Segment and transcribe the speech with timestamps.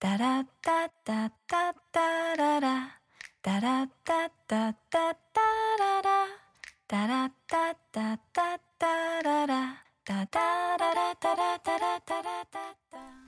[0.00, 3.00] タラッタッタッタッタララ。
[3.42, 5.40] タラッタッタッタッタ
[5.76, 6.10] ララ。
[6.86, 9.82] タラッタッタッタッタララ。
[10.04, 12.58] タタララタラタラタラタ
[12.92, 13.27] ラ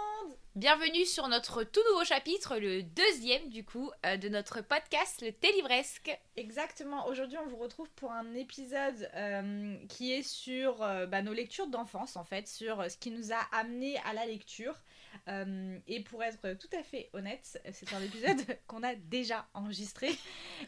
[0.57, 5.31] Bienvenue sur notre tout nouveau chapitre, le deuxième du coup euh, de notre podcast, le
[5.31, 6.11] thé livresque.
[6.35, 11.31] Exactement, aujourd'hui on vous retrouve pour un épisode euh, qui est sur euh, bah, nos
[11.31, 14.75] lectures d'enfance en fait, sur ce qui nous a amené à la lecture.
[15.87, 20.09] Et pour être tout à fait honnête, c'est un épisode qu'on a déjà enregistré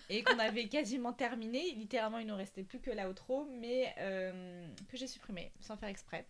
[0.09, 1.71] et qu'on avait quasiment terminé.
[1.71, 6.25] Littéralement il nous restait plus que l'outro, mais que j'ai supprimé sans faire exprès.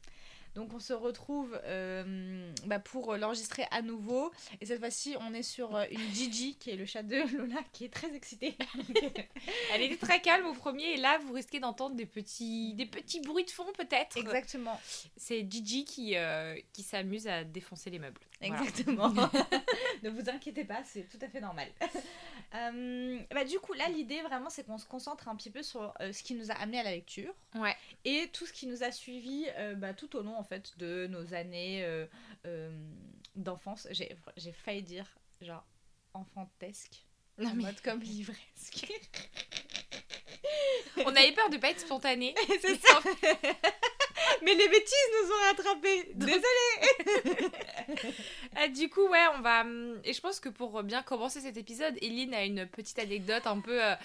[0.56, 4.32] Donc on se retrouve euh, bah, pour l'enregistrer à nouveau.
[4.62, 7.62] Et cette fois-ci, on est sur euh, une Gigi, qui est le chat de Lola,
[7.72, 8.56] qui est très excitée.
[9.74, 13.22] Elle était très calme au premier et là vous risquez d'entendre des petits, des petits
[13.22, 14.18] bruits de fond peut-être.
[14.18, 14.80] Exactement.
[15.18, 18.22] C'est Gigi qui, euh, qui s'amuse à défoncer les meubles.
[18.40, 18.62] Voilà.
[18.62, 19.10] Exactement.
[20.04, 21.68] ne vous inquiétez pas, c'est tout à fait normal.
[22.56, 25.92] Euh, bah, du coup, là, l'idée vraiment, c'est qu'on se concentre un petit peu sur
[26.00, 27.76] ce qui nous a amené à la lecture Ouais.
[28.06, 31.34] et tout ce qui nous a suivi bah, tout au long en fait de nos
[31.34, 32.06] années euh,
[32.46, 32.70] euh,
[33.36, 33.88] d'enfance.
[33.92, 35.08] J'ai j'ai failli dire
[35.42, 35.66] genre
[36.14, 37.06] enfantesque.
[37.38, 38.92] Non, en mais- mode comme livresque.
[40.98, 42.36] On avait peur de pas être spontané.
[42.62, 43.00] c'est ça.
[44.44, 46.12] Mais les bêtises nous ont rattrapés.
[46.16, 47.50] Désolée.
[48.56, 49.62] Ah, du coup, ouais, on va.
[49.62, 53.46] hum, Et je pense que pour bien commencer cet épisode, Eline a une petite anecdote
[53.46, 53.96] un peu euh,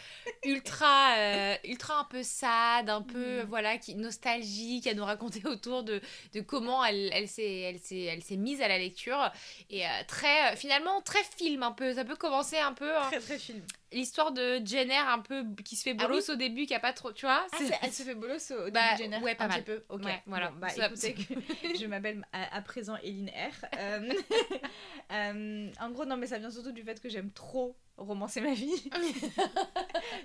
[0.45, 3.47] ultra, euh, ultra un peu sad, un peu, Mm.
[3.49, 6.01] voilà, qui, nostalgique à nous raconter autour de,
[6.35, 9.31] de comment elle, elle s'est elle s'est- elle s'est mise à la lecture.
[9.71, 11.93] Et euh, très, finalement, très film un peu.
[11.95, 12.97] Ça peut commencer un peu.
[12.97, 13.63] hein, Très très film.
[13.93, 16.93] L'histoire de Jenner un peu qui se fait Ah bolos au début, qui a pas
[16.93, 17.13] trop.
[17.13, 19.49] Tu vois Ah, elle se fait bolos au, Bah, début de Jenner ouais, pas un
[19.49, 19.63] mal.
[19.65, 19.85] petit peu.
[19.89, 20.05] Ok.
[20.05, 20.51] Ouais, voilà.
[20.51, 21.17] Bon, bah écoutez,
[21.81, 23.65] je m'appelle à, à présent Eline R.
[23.79, 24.13] Euh,
[25.13, 28.55] euh, en gros, non, mais ça vient surtout du fait que j'aime trop romancer ma
[28.55, 28.91] vie.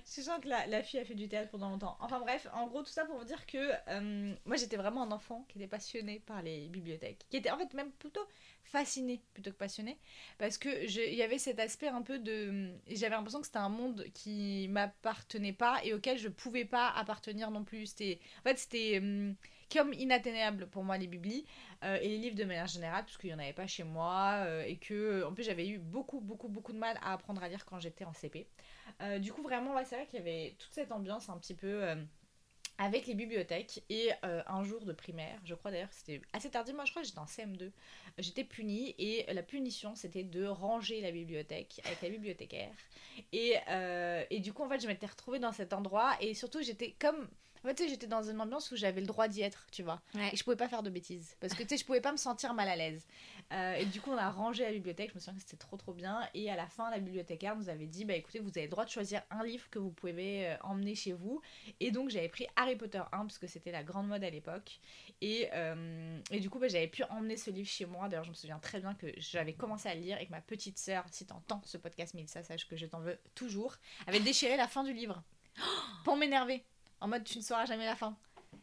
[0.06, 1.98] je sens que la, la fille a fait du théâtre pendant longtemps.
[2.02, 5.12] Enfin bref, en gros, tout ça pour vous dire que euh, moi j'étais vraiment un
[5.12, 7.26] enfant qui était passionné par les bibliothèques.
[7.30, 8.22] Qui était en fait même plutôt
[8.64, 9.98] fasciné plutôt que passionné.
[10.38, 12.72] Parce que il y avait cet aspect un peu de.
[12.88, 17.52] J'avais l'impression que c'était un monde qui m'appartenait pas et auquel je pouvais pas appartenir
[17.52, 17.88] non plus.
[17.88, 18.20] C'était.
[18.40, 19.00] En fait, c'était.
[19.00, 19.36] hum,
[19.74, 21.46] comme inatteignable pour moi les biblis
[21.84, 24.44] euh, et les livres de manière générale parce qu'il n'y en avait pas chez moi
[24.46, 27.50] euh, et que en plus j'avais eu beaucoup beaucoup beaucoup de mal à apprendre à
[27.50, 28.48] lire quand j'étais en CP.
[29.02, 31.84] Euh, du coup vraiment c'est vrai qu'il y avait toute cette ambiance un petit peu
[31.84, 31.96] euh,
[32.78, 36.74] avec les bibliothèques et euh, un jour de primaire, je crois d'ailleurs c'était assez tardif,
[36.74, 37.72] moi je crois que j'étais en CM2,
[38.18, 42.74] j'étais punie et la punition c'était de ranger la bibliothèque avec la bibliothécaire
[43.32, 46.62] et, euh, et du coup en fait je m'étais retrouvée dans cet endroit et surtout
[46.62, 47.28] j'étais comme
[47.64, 49.84] en fait, tu sais, j'étais dans une ambiance où j'avais le droit d'y être, tu
[49.84, 50.02] vois.
[50.16, 50.30] Ouais.
[50.34, 51.38] Et je pouvais pas faire de bêtises.
[51.40, 53.08] Parce que, tu sais, je pouvais pas me sentir mal à l'aise.
[53.54, 55.12] Euh, et du coup, on a rangé la bibliothèque.
[55.12, 56.28] Je me souviens que c'était trop, trop bien.
[56.34, 58.84] Et à la fin, la bibliothécaire nous avait dit Bah écoutez, vous avez le droit
[58.84, 61.42] de choisir un livre que vous pouvez euh, emmener chez vous.
[61.80, 64.80] Et donc, j'avais pris Harry Potter 1, parce que c'était la grande mode à l'époque.
[65.22, 68.10] Et, euh, et du coup, bah, j'avais pu emmener ce livre chez moi.
[68.10, 70.42] D'ailleurs, je me souviens très bien que j'avais commencé à le lire et que ma
[70.42, 74.58] petite sœur, si t'entends ce podcast, Mélissa, sache que je t'en veux toujours, avait déchiré
[74.58, 75.24] la fin du livre.
[76.04, 76.66] Pour m'énerver.
[77.04, 78.16] En mode, tu ne sauras jamais la fin.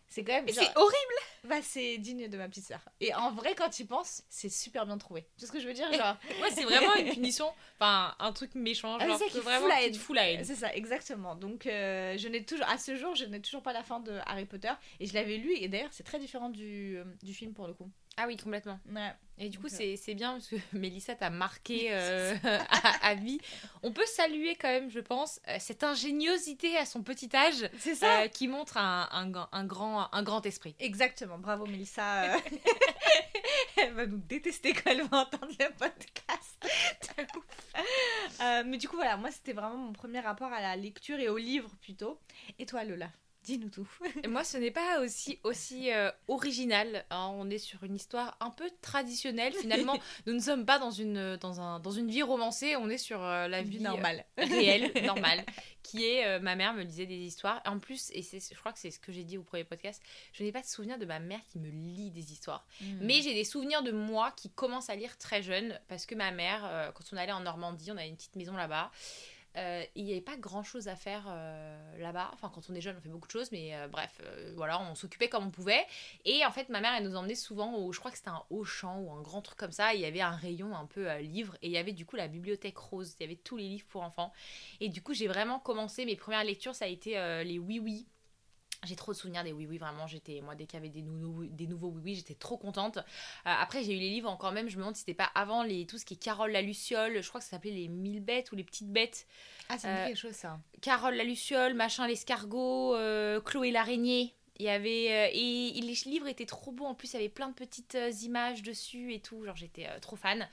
[0.09, 0.49] C'est quand même.
[0.49, 1.15] Genre- C'est horrible!
[1.45, 2.81] bah, c'est digne de ma petite sœur.
[3.01, 5.23] Et en vrai, quand tu y penses, c'est super bien trouvé.
[5.23, 8.33] Tu sais ce que je veux dire Genre, Ouais, c'est vraiment une punition, enfin, un
[8.33, 9.95] truc méchant, Ah, genre, ça qui vraiment la haine.
[9.95, 10.45] fout la haine.
[10.45, 11.35] c'est ça, exactement.
[11.37, 14.19] Donc, euh, je n'ai toujours, à ce jour, je n'ai toujours pas la fin de
[14.27, 14.73] Harry Potter.
[15.01, 17.75] Et je l'avais lu, et d'ailleurs, c'est très différent du, euh, du film pour le
[17.75, 17.91] coup.
[18.17, 18.79] Ah oui, complètement.
[18.93, 19.13] Ouais.
[19.39, 23.15] Et du coup, Donc, euh, c'est bien parce que Mélissa t'a marqué euh, à, à
[23.15, 23.41] vie.
[23.83, 28.23] On peut saluer quand même, je pense, euh, cette ingéniosité à son petit âge ça
[28.23, 30.75] euh, qui montre un, un, grand- un grand, un grand esprit.
[30.79, 32.37] Exactement, bravo Mélissa.
[33.77, 36.67] Elle va nous détester quand elle va entendre le podcast.
[38.43, 41.29] Euh, mais du coup, voilà, moi c'était vraiment mon premier rapport à la lecture et
[41.31, 42.21] au livre plutôt.
[42.59, 43.11] Et toi, Lola?
[43.43, 43.89] Dis-nous tout.
[44.29, 47.07] Moi, ce n'est pas aussi, aussi euh, original.
[47.11, 47.31] hein.
[47.35, 49.55] On est sur une histoire un peu traditionnelle.
[49.55, 52.77] Finalement, nous ne sommes pas dans une, dans un, dans une vie romancée.
[52.77, 54.27] On est sur euh, la vie, normale.
[54.39, 55.45] euh, réelle, normale.
[55.83, 57.63] Qui est, ma mère me lisait des histoires.
[57.65, 60.03] En plus, et je crois que c'est ce que j'ai dit au premier podcast,
[60.35, 62.67] je n'ai pas de souvenir de ma mère qui me lit des histoires.
[62.83, 62.99] Hmm.
[63.01, 66.31] Mais j'ai des souvenirs de moi qui commence à lire très jeune parce que ma
[66.31, 68.91] mère, quand on allait en Normandie, on avait une petite maison là-bas.
[69.57, 72.31] Euh, il n'y avait pas grand chose à faire euh, là-bas.
[72.33, 74.21] Enfin, quand on est jeune, on fait beaucoup de choses, mais euh, bref,
[74.57, 75.85] voilà, on s'occupait comme on pouvait.
[76.25, 78.43] Et en fait, ma mère, elle nous emmenait souvent au, je crois que c'était un
[78.51, 79.95] Auchan ou un grand truc comme ça.
[79.95, 82.29] Il y avait un rayon un peu livres et il y avait du coup la
[82.29, 83.15] bibliothèque rose.
[83.19, 84.33] Il y avait tous les livres pour enfants.
[84.81, 87.13] Et du coup, j'ai vraiment commencé mes premières lectures, ça a été
[87.45, 88.07] les Oui Oui.
[88.85, 91.03] J'ai trop de souvenirs des oui oui vraiment j'étais moi dès qu'il y avait des,
[91.03, 92.97] nouveaux des nouveaux oui oui j'étais trop contente.
[92.97, 93.03] Euh,
[93.45, 95.87] après j'ai eu les livres encore même je me demande si c'était pas avant les
[95.87, 98.53] tout ce qui est Carole la Luciole je crois que ça s'appelait les mille bêtes
[98.53, 99.27] ou les petites bêtes.
[99.69, 100.59] Ah, me dit Euh, quelque chose, ça.
[100.81, 105.95] Carole la Luciole machin l'escargot euh, Chloé l'araignée il y avait euh, et, et les
[106.05, 106.85] livres étaient trop beaux.
[106.85, 109.45] En plus il y avait plein de petites euh, images dessus et tout.
[109.45, 110.47] Genre j'étais euh, trop fan.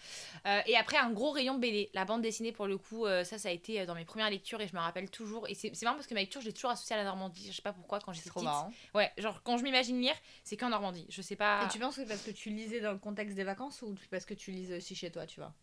[0.46, 3.38] Euh, et après un gros rayon BD la bande dessinée pour le coup euh, ça
[3.38, 5.48] ça a été euh, dans mes premières lectures et je me rappelle toujours.
[5.50, 7.48] Et c'est c'est marrant parce que ma lecture je l'ai toujours associée à la Normandie.
[7.52, 8.52] Je sais pas pourquoi quand j'étais C'est trop petite.
[8.54, 8.72] marrant.
[8.96, 11.06] ouais genre quand je m'imagine lire c'est qu'en Normandie.
[11.10, 11.66] Je sais pas.
[11.66, 13.94] Et tu penses que c'est parce que tu lisais dans le contexte des vacances ou
[14.10, 15.54] parce que tu lisais aussi chez toi, tu vois?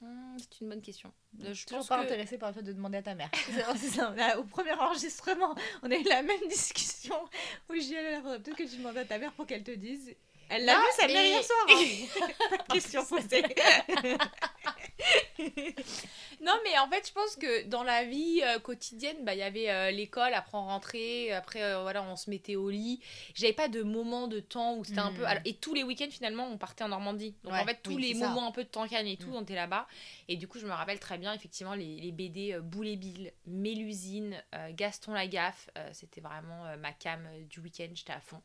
[0.00, 1.12] Hmm, c'est une bonne question
[1.42, 3.14] Euh, Je suis toujours pense pas que intéressée par le fait de demander à ta
[3.14, 3.30] mère.
[3.94, 4.10] Ça.
[4.14, 7.16] Là, au premier enregistrement, on a eu la même discussion
[7.68, 10.14] où à la peut-être que tu demandes à ta mère pour qu'elle te dise.
[10.48, 11.66] Elle l'a vu sa mère hier soir.
[11.68, 12.28] hein.
[12.50, 13.42] pas de question posée.
[16.42, 19.42] Non, mais en fait, je pense que dans la vie euh, quotidienne, bah, il y
[19.42, 23.00] avait euh, l'école, après on rentrait, après euh, voilà, on se mettait au lit.
[23.34, 25.26] J'avais pas de moment de temps où c'était un peu.
[25.26, 27.34] alors- et tous les week-ends, finalement, on partait en Normandie.
[27.44, 28.28] Donc Ouais, en fait, tous oui, les ça.
[28.28, 29.34] moments un peu de temps calme et tout, Mm.
[29.34, 29.86] on était là-bas.
[30.28, 32.96] Et du coup, je me rappelle très bien, effectivement, les, les BD euh, Boule et
[32.96, 35.68] Bill, Mélusine, Gaston Lagaffe.
[35.92, 37.20] c'était vraiment ma cam
[37.50, 38.40] du week-end, j'étais à fond.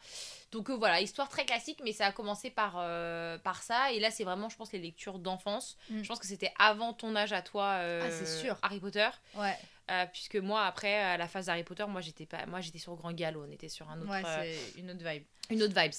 [0.55, 3.91] Donc euh, voilà, histoire très classique, mais ça a commencé par, euh, par ça.
[3.91, 5.77] Et là, c'est vraiment, je pense, les lectures d'enfance.
[5.89, 6.01] Mm.
[6.01, 8.57] Je pense que c'était avant ton âge à toi, euh, Ah, c'est sûr.
[8.61, 9.09] Harry Potter.
[9.35, 9.57] Ouais,
[10.13, 13.11] puisque moi, après, à la phase d'Harry Potter, moi, j'étais pas, moi, j'étais sur Grand
[13.11, 13.43] Galop.
[13.45, 15.23] On était sur un autre, ouais une autre vibe.
[15.49, 15.93] une autre vibes.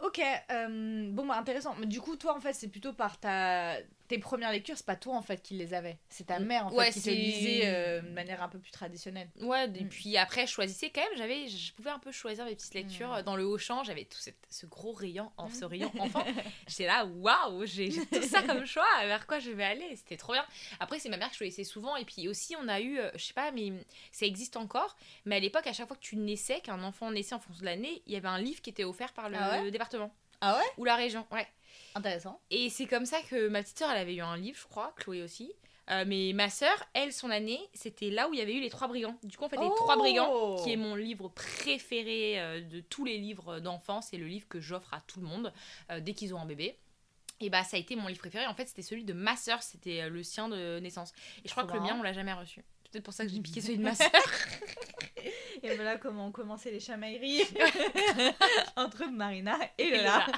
[0.00, 1.76] Ok, bon bah intéressant.
[1.78, 3.76] Mais du coup, toi en fait, c'est plutôt par ta
[4.12, 6.44] tes premières lectures, c'est pas toi en fait qui les avait, c'est ta Mm.
[6.44, 9.30] mère en fait Ouais, qui te c'est- lisait euh, de manière un peu plus traditionnelle.
[9.40, 9.88] Ouais, et Mm.
[9.88, 13.08] puis après, je choisissais quand même, j'avais, je pouvais un peu choisir mes petites lectures.
[13.18, 13.22] Mm.
[13.22, 16.24] Dans le Auchan, j'avais tout cette- ce gros rayon, en, ce rayon enfant.
[16.68, 20.32] J'étais là, waouh, j'ai tout ça comme choix, vers quoi je vais aller C'était trop
[20.34, 20.44] bien.
[20.80, 21.96] Après, c'est ma mère qui choisissait souvent.
[21.96, 23.72] Et puis aussi, on a eu, euh, je sais pas, mais
[24.12, 24.96] ça existe encore.
[25.24, 27.66] Mais à l'époque, à chaque fois que tu naissais, qu'un enfant naissait en fonction de
[27.66, 29.70] l'année, il y avait un livre qui était offert par le Ah ouais?
[29.70, 30.10] département.
[30.42, 31.46] Ah ouais Ou la région, ouais.
[31.94, 32.40] Intéressant.
[32.50, 34.92] Et c'est comme ça que ma petite sœur, elle avait eu un livre, je crois,
[34.96, 35.52] Chloé aussi.
[35.90, 38.70] Euh, mais ma sœur, elle, son année, c'était là où il y avait eu les
[38.70, 39.16] Trois Brigands.
[39.22, 42.80] Du coup, en fait, les Oh Trois Brigands, qui est mon livre préféré euh, de
[42.80, 45.52] tous les livres d'enfance, c'est le livre que j'offre à tout le monde
[45.90, 46.76] euh, dès qu'ils ont un bébé.
[47.40, 48.46] Et bah, ça a été mon livre préféré.
[48.46, 51.12] En fait, c'était celui de ma sœur, c'était euh, le sien de naissance.
[51.44, 52.64] Et je crois que le mien, on l'a jamais reçu.
[52.84, 54.10] C'est peut-être pour ça que j'ai piqué celui de ma sœur.
[55.62, 57.42] Et voilà comment ont commencé les chamailleries
[58.76, 59.90] entre Marina et.
[59.90, 60.26] Lola.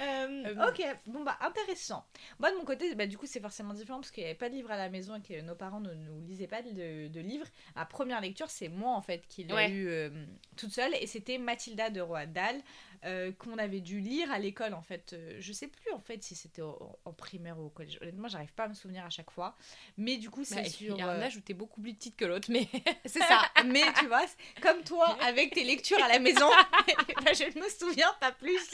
[0.00, 2.04] Euh, Euh, ok, bon bah intéressant.
[2.38, 4.48] Moi de mon côté, bah, du coup c'est forcément différent parce qu'il n'y avait pas
[4.48, 7.20] de livre à la maison et que nos parents ne nous lisaient pas de, de
[7.20, 7.46] livres.
[7.76, 9.70] À première lecture, c'est moi en fait qui l'ai Ouais.
[9.70, 10.10] eu euh,
[10.56, 12.56] toute seule et c'était Mathilda de Roald Dahl
[13.04, 15.12] euh, qu'on avait dû lire à l'école en fait.
[15.12, 17.98] Euh, je sais plus en fait si c'était en primaire ou au collège.
[18.00, 19.56] Honnêtement, j'arrive pas à me souvenir à chaque fois.
[19.96, 20.96] Mais du coup, c'est Bah, sur.
[20.96, 22.68] Il y a un euh, âge où t'es beaucoup plus petite que l'autre, mais
[23.04, 23.42] c'est ça.
[23.66, 24.24] Mais tu vois,
[24.62, 26.48] comme toi, avec tes lectures à la maison,
[27.24, 28.70] bah, je ne me souviens pas plus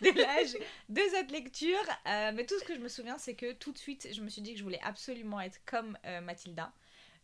[0.00, 0.56] de l'âge
[0.88, 1.78] de cette lecture.
[2.06, 4.28] Euh, mais tout ce que je me souviens, c'est que tout de suite, je me
[4.28, 6.72] suis dit que je voulais absolument être comme euh, Mathilda.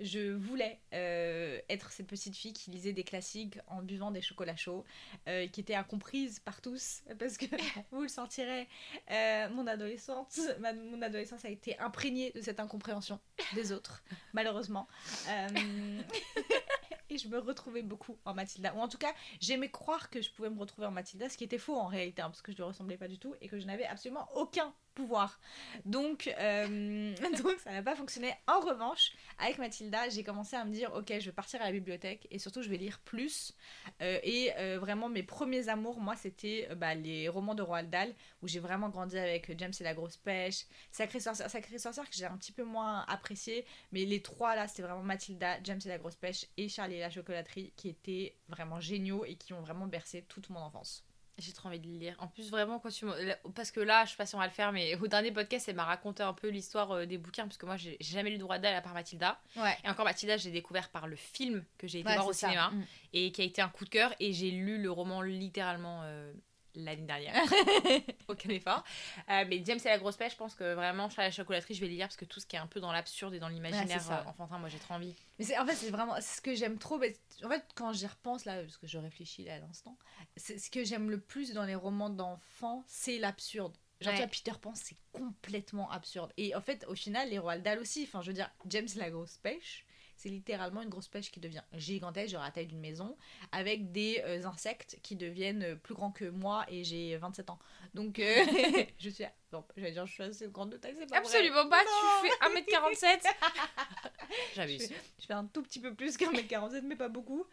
[0.01, 4.55] Je voulais euh, être cette petite fille qui lisait des classiques en buvant des chocolats
[4.57, 4.85] chauds,
[5.27, 7.47] euh, qui était incomprise par tous, parce que
[7.91, 8.69] vous le sentirez,
[9.11, 13.19] euh, mon adolescence, ma- mon adolescence a été imprégnée de cette incompréhension
[13.55, 14.03] des autres,
[14.33, 14.87] malheureusement.
[17.11, 18.75] Et je me retrouvais beaucoup en Mathilda.
[18.75, 21.45] Ou en tout cas, j'aimais croire que je pouvais me retrouver en Mathilda, ce qui
[21.45, 23.59] était faux en réalité, hein, parce que je ne ressemblais pas du tout et que
[23.59, 25.39] je n'avais absolument aucun pouvoir.
[25.85, 28.35] Donc, euh, donc ça n'a pas fonctionné.
[28.49, 31.73] En revanche, avec Mathilda, j'ai commencé à me dire, ok, je vais partir à la
[31.73, 33.55] bibliothèque et surtout, je vais lire plus.
[34.03, 38.13] Euh, et euh, vraiment, mes premiers amours, moi, c'était bah, les romans de Roald Dahl,
[38.43, 42.17] où j'ai vraiment grandi avec James et la grosse pêche, Sacré Sorcière, Sacré Sorcière que
[42.17, 45.89] j'ai un petit peu moins apprécié, mais les trois là, c'était vraiment Mathilda, James et
[45.89, 49.61] la grosse pêche et Charlie et la chocolaterie qui étaient vraiment géniaux et qui ont
[49.61, 51.08] vraiment bercé toute mon enfance.
[51.39, 52.17] J'ai trop envie de le lire.
[52.19, 53.07] En plus, vraiment, quand tu
[53.55, 55.69] Parce que là, je sais pas si on va le faire, mais au dernier podcast,
[55.69, 58.39] elle m'a raconté un peu l'histoire euh, des bouquins, parce que moi, j'ai jamais lu
[58.39, 59.41] droit d'elle à part Mathilda.
[59.57, 59.77] Ouais.
[59.85, 62.49] Et encore, Mathilda, j'ai découvert par le film que j'ai été Ouais, voir au ça.
[62.49, 62.85] cinéma, Mm.
[63.13, 66.33] et qui a été un coup de cœur, et j'ai lu le roman littéralement euh,
[66.79, 67.35] l'année dernière.
[68.29, 68.85] Aucun effort.
[69.31, 71.81] Euh, mais James et la grosse pêche, je pense que vraiment, Charlie la chocolaterie, je
[71.81, 73.49] vais le lire, parce que tout ce qui est un peu dans l'absurde et dans
[73.49, 75.15] l'imaginaire euh, enfantin, moi, j'ai trop envie.
[75.39, 76.99] Mais c'est, en fait, c'est vraiment c'est ce que j'aime trop.
[76.99, 79.97] mais en fait, quand j'y repense, là, parce que je réfléchis là à l'instant,
[80.37, 83.77] c'est ce que j'aime le plus dans les romans d'enfants, c'est l'absurde.
[84.01, 84.27] Genre, tu Ouais.
[84.27, 86.33] vois, Peter Pan, c'est complètement absurde.
[86.37, 89.11] Et en fait, au final, les Roald Dahl aussi, enfin, je veux dire, James la
[89.11, 89.85] grosse pêche,
[90.19, 93.17] c'est littéralement une grosse pêche qui devient gigantesque, genre à la taille d'une maison,
[93.53, 97.59] avec des euh, insectes qui deviennent euh, plus grands que moi et j'ai 27 ans.
[97.95, 98.45] Donc, euh,
[98.99, 99.25] je suis.
[99.53, 101.27] Non, j'allais dire, je suis assez grande de taille, c'est pas vrai.
[101.27, 101.91] Absolument pas, Non.
[102.23, 103.23] tu fais 1m47
[104.55, 104.91] J'abuse.
[105.21, 107.45] Je fais un tout petit peu plus qu'un mètre 47, mais pas beaucoup.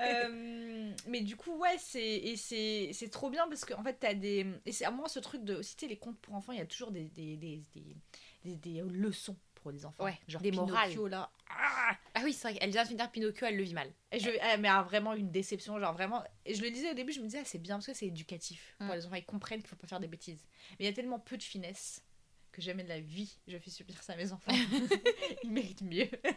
[0.00, 4.14] Euh, mais du coup, ouais, c'est et c'est c'est trop bien parce qu'en fait, t'as
[4.14, 4.46] des.
[4.64, 5.60] Et c'est à moi ce truc de.
[5.60, 7.66] Si tu sais, les contes pour enfants, il y a toujours des, des, des-
[8.44, 10.04] des leçons pour les enfants.
[10.04, 11.10] Ouais, genre des Pinocchio, morales.
[11.10, 11.30] là.
[11.48, 13.90] Ah Ah oui, c'est vrai qu'elle vient de finir Pinocchio, elle le vit mal.
[14.10, 16.22] et je, ah, mais ah, vraiment une déception, genre vraiment.
[16.44, 18.06] Et je le disais au début, je me disais, ah, c'est bien parce que c'est
[18.06, 18.92] éducatif pour Mm.
[18.94, 20.44] les enfants, ils comprennent qu'il faut pas faire des bêtises.
[20.72, 22.02] Mais il y a tellement peu de finesse
[22.50, 24.52] que jamais de la vie je fais subir ça à mes enfants.
[25.42, 26.08] ils méritent mieux.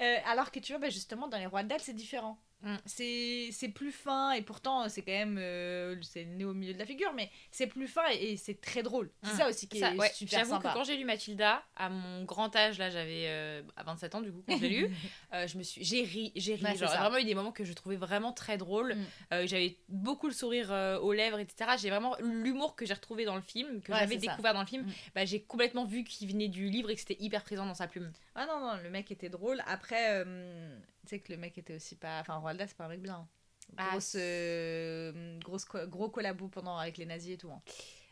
[0.00, 2.38] Euh, alors que tu vois, bah, justement, dans les rois de dalle, c'est différent.
[2.62, 2.76] Mm.
[2.86, 6.84] C'est plus fin et pourtant c'est quand même euh, c'est né au milieu de la
[6.86, 9.36] figure mais c'est plus fin et, et c'est très drôle c'est Mm.
[9.38, 12.24] ça aussi qui Ça, est ouais, super J'avoue que quand j'ai lu Mathilda, à mon
[12.24, 14.90] grand âge, là j'avais euh, à 27 ans du coup quand je l'ai lu,
[15.34, 16.76] euh, je me suis, j'ai ri, j'ai ri.
[16.76, 16.98] Genre, ça.
[16.98, 18.94] vraiment eu des moments que je trouvais vraiment très drôles.
[18.94, 19.04] Mm.
[19.32, 21.70] Euh, j'avais beaucoup le sourire euh, aux lèvres, etc.
[21.80, 24.20] J'ai vraiment l'humour que j'ai retrouvé dans le film, que Ouais, j'avais ça.
[24.32, 24.82] découvert dans le film.
[24.84, 24.92] Mm.
[25.14, 27.86] Bah, j'ai complètement vu qu'il venait du livre et que c'était hyper présent dans sa
[27.88, 28.12] plume.
[28.34, 29.62] Ah non, non, le mec était drôle.
[29.66, 30.76] Après, euh,
[31.10, 32.20] sais que le mec était aussi pas.
[32.20, 33.28] Enfin, Roalda, c'est pas un mec bien.
[33.76, 37.50] Ah, Grosse, euh, grosse co- gros collabo pendant avec les nazis et tout.
[37.52, 37.62] hein.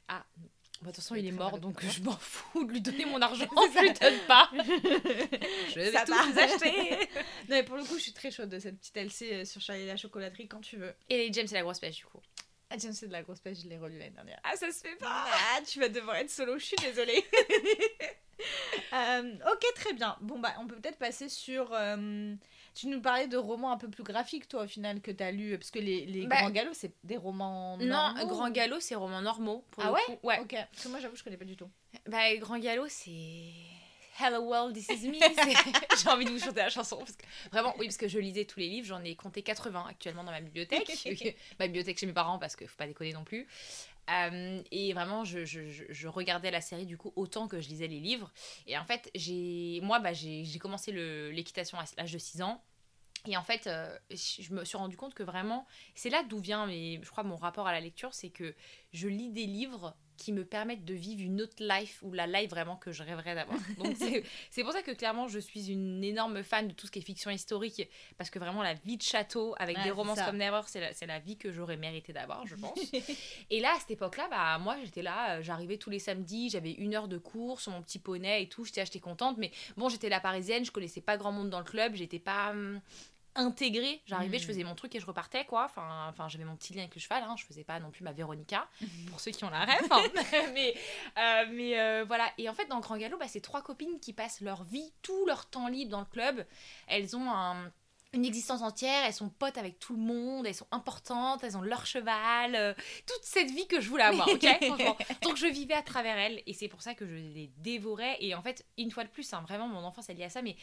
[0.09, 0.25] Bah,
[0.83, 3.21] de toute façon, C'est il est mort, donc je m'en fous de lui donner mon
[3.23, 3.49] argent.
[3.73, 4.49] C'est je lui donne pas.
[4.55, 6.27] je vais Ça va.
[6.27, 6.91] les acheter.
[7.17, 7.17] non,
[7.49, 9.83] mais pour le coup, je suis très chaude de cette petite LC euh, sur Charlie
[9.83, 10.95] et la chocolaterie quand tu veux.
[11.09, 12.21] Et James et la grosse pêche, du coup.
[12.71, 14.39] Ah, James, c'est de la grosse pêche, je l'ai relu l'année dernière.
[14.45, 17.25] Ah, ça se fait Ah, tu vas devoir être solo, je suis désolée.
[18.93, 20.17] Euh, ok, très bien.
[20.21, 21.73] Bon, bah, on peut peut-être passer sur.
[21.73, 22.35] euh,
[22.79, 25.59] tu nous parlais de romans un peu plus graphiques, toi, au final, que t'as lu.
[25.59, 27.77] Parce que les, les Bah, Grands Galops, c'est des romans.
[27.79, 29.65] Non, normaux Grand Galop, c'est romans normaux.
[29.73, 30.19] Pour Ah le ouais coup.
[30.27, 30.39] Ouais.
[30.41, 30.55] Ok.
[30.71, 31.69] Parce que moi, j'avoue, je connais pas du tout.
[32.07, 33.11] Bah, Grand Galop, c'est.
[34.21, 35.15] Hello world, this is me.
[36.03, 36.97] J'ai envie de vous chanter la chanson.
[36.99, 37.25] Parce que...
[37.53, 38.87] Vraiment, oui, parce que je lisais tous les livres.
[38.87, 40.89] J'en ai compté 80 actuellement dans ma bibliothèque.
[41.61, 43.47] ma bibliothèque chez mes parents, parce qu'il faut pas déconner non plus.
[44.11, 47.69] Euh, et vraiment, je, je- je- je regardais la série du coup autant que je
[47.69, 48.33] lisais les livres.
[48.67, 50.91] Et en fait, j'ai moi, bah, j'ai commencé
[51.31, 52.61] l'équitation à l'âge de 6 ans.
[53.31, 56.67] Et en fait, euh, je me suis rendu compte que vraiment, c'est là d'où vient,
[56.67, 58.55] mais je crois, mon rapport à la lecture, c'est que
[58.93, 62.51] je lis des livres qui me permettent de vivre une autre life ou la life
[62.51, 63.57] vraiment que je rêverais d'avoir.
[63.79, 63.97] Donc
[64.51, 67.03] c'est- pour ça que clairement je suis une énorme fan de tout ce qui est
[67.03, 70.63] fiction historique parce que vraiment la vie de château avec Ouais, des romances comme Never,
[70.67, 72.81] c'est la, la vie que j'aurais mérité d'avoir, je pense.
[73.51, 76.73] et là à cette époque-là, bah moi j'étais là, euh, j'arrivais tous les samedis, j'avais
[76.73, 79.89] une heure de cours sur mon petit poney et tout, j'étais j'étais contente, mais bon
[79.89, 82.81] j'étais la parisienne, je connaissais pas grand monde dans le club, j'étais pas hum,
[83.39, 85.65] intégrée, j'arrivais, je faisais mon truc et je repartais quoi.
[85.65, 87.35] Enfin, enfin j'avais mon petit lien avec le cheval, hein.
[87.39, 88.69] je faisais pas non plus ma Véronica
[89.09, 89.87] pour ceux qui ont la rêve.
[89.91, 90.03] hein.
[90.55, 90.75] mais
[91.19, 92.31] euh, mais euh, voilà.
[92.37, 94.93] Et en fait, dans le Grand Galop, bah, c'est trois copines qui passent leur vie,
[95.03, 96.45] tout leur temps libre dans le club.
[96.89, 97.73] Elles ont un-
[98.15, 101.63] une existence entière, elles sont potes avec tout le monde, elles sont importantes, elles ont
[101.63, 102.73] leur cheval, euh,
[103.07, 104.97] toute cette vie que je voulais avoir, ok franchement.
[105.23, 108.17] Donc je vivais à travers elles et c'est pour ça que je les dévorais.
[108.21, 110.41] Et en fait, une fois de plus, hein, vraiment mon enfance est liée à ça,
[110.41, 110.57] mais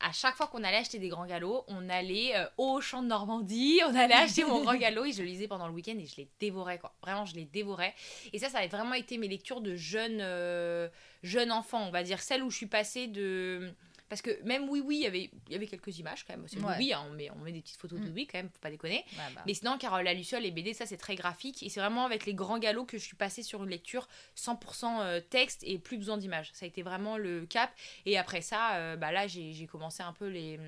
[0.00, 3.08] à chaque fois qu'on allait acheter des grands galops, on allait euh, au champ de
[3.08, 6.06] Normandie, on allait acheter mon grand galop et je le lisais pendant le week-end et
[6.06, 6.96] je les dévorais quoi.
[7.02, 7.94] Vraiment, je les dévorais.
[8.32, 10.88] Et ça, ça a vraiment été mes lectures de jeunes euh,
[11.22, 13.72] jeunes enfants, on va dire celles où je suis passée de
[14.08, 16.46] parce que même oui oui, il y avait il y avait quelques images quand même.
[16.48, 16.74] C'est Ouais.
[16.78, 18.12] oui, hein, on met on met des petites photos de Mm.
[18.14, 19.04] oui quand même, faut pas déconner.
[19.12, 19.42] Ouais, bah.
[19.46, 21.62] Mais sinon, Carole la Luciole, les BD, ça c'est très graphique.
[21.62, 25.00] Et c'est vraiment avec les grands galops que je suis passée sur une lecture 100%
[25.00, 26.50] euh, texte et plus besoin d'images.
[26.54, 27.70] Ça a été vraiment le cap.
[28.06, 30.58] Et après ça, euh, bah là, j'ai j'ai commencé un peu les.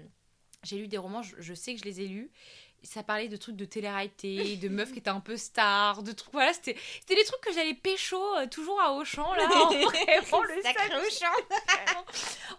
[0.63, 2.31] J'ai lu des romans, je, je sais que je les ai lus.
[2.83, 6.33] Ça parlait de trucs de télé-réalité, de meufs qui étaient un peu stars, de trucs.
[6.33, 9.45] Voilà, c'était c'était des trucs que j'allais pécho euh, toujours à Auchan, là.
[9.45, 12.05] en vraiment, le Sacré sac Auchan.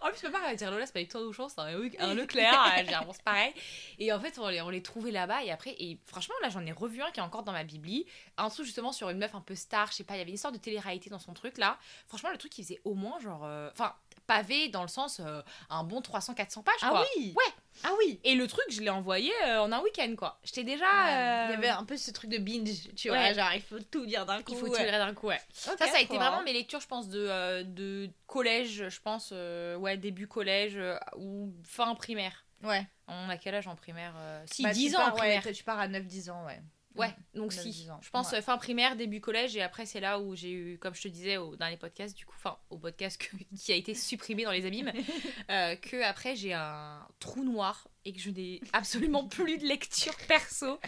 [0.00, 1.66] en plus, ma mère va dire Lola, c'est pas une tour Auchan, c'est un,
[1.98, 2.52] un Leclerc.
[2.54, 3.52] Ah, bon, c'est pareil.
[3.98, 5.42] Et en fait, on les, on les trouvait là-bas.
[5.42, 8.06] Et après, et franchement, là, j'en ai revu un qui est encore dans ma bibli.
[8.36, 10.30] Un truc justement sur une meuf un peu star, je sais pas, il y avait
[10.30, 11.78] une sorte de télé-réalité dans son truc là.
[12.06, 13.42] Franchement, le truc, il faisait au moins genre.
[13.44, 13.92] euh, Enfin,
[14.26, 17.06] pavé dans le sens euh, un bon 300-400 pages, Ah quoi.
[17.16, 17.52] oui Ouais.
[17.84, 20.38] Ah oui Et le truc, je l'ai envoyé euh, en un week-end, quoi.
[20.44, 20.84] J'étais déjà.
[20.84, 23.78] Il y euh, avait un peu ce truc de binge, tu vois, genre il faut
[23.90, 24.52] tout lire d'un coup.
[24.52, 24.76] Il faut ouais.
[24.76, 25.40] tirer d'un coup, ouais.
[25.52, 29.30] Ça, ça a été vraiment mes lectures, je pense, de, euh, de collège, je pense,
[29.32, 32.44] euh, ouais, début collège euh, ou fin primaire.
[32.62, 32.86] Ouais.
[33.08, 35.42] On a quel âge en primaire euh, Si, Bah, 10 tu ans en pars, primaire.
[35.52, 36.60] tu pars à 9-10 ans, ouais.
[36.94, 37.70] Ouais, donc 9, si.
[37.70, 38.00] 10 ans.
[38.02, 38.38] Je pense Ouais.
[38.38, 41.08] euh, fin primaire, début collège, et après c'est là où j'ai eu, comme je te
[41.08, 44.44] disais au, dans les podcasts, du coup, enfin au podcast que- qui a été supprimé
[44.44, 44.92] dans les abîmes,
[45.50, 50.14] euh, que après j'ai un trou noir et que je n'ai absolument plus de lecture
[50.28, 50.78] perso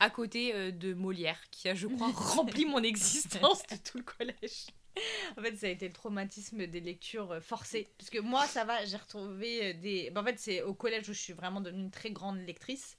[0.00, 4.04] à côté euh, de Molière, qui a, je crois, rempli mon existence de tout le
[4.04, 4.66] collège.
[5.36, 7.88] En fait, ça a été le traumatisme des lectures euh, forcées.
[7.98, 10.10] Parce que moi, ça va, j'ai retrouvé des.
[10.10, 12.96] bah, en fait, c'est au collège où je suis vraiment devenue une très grande lectrice.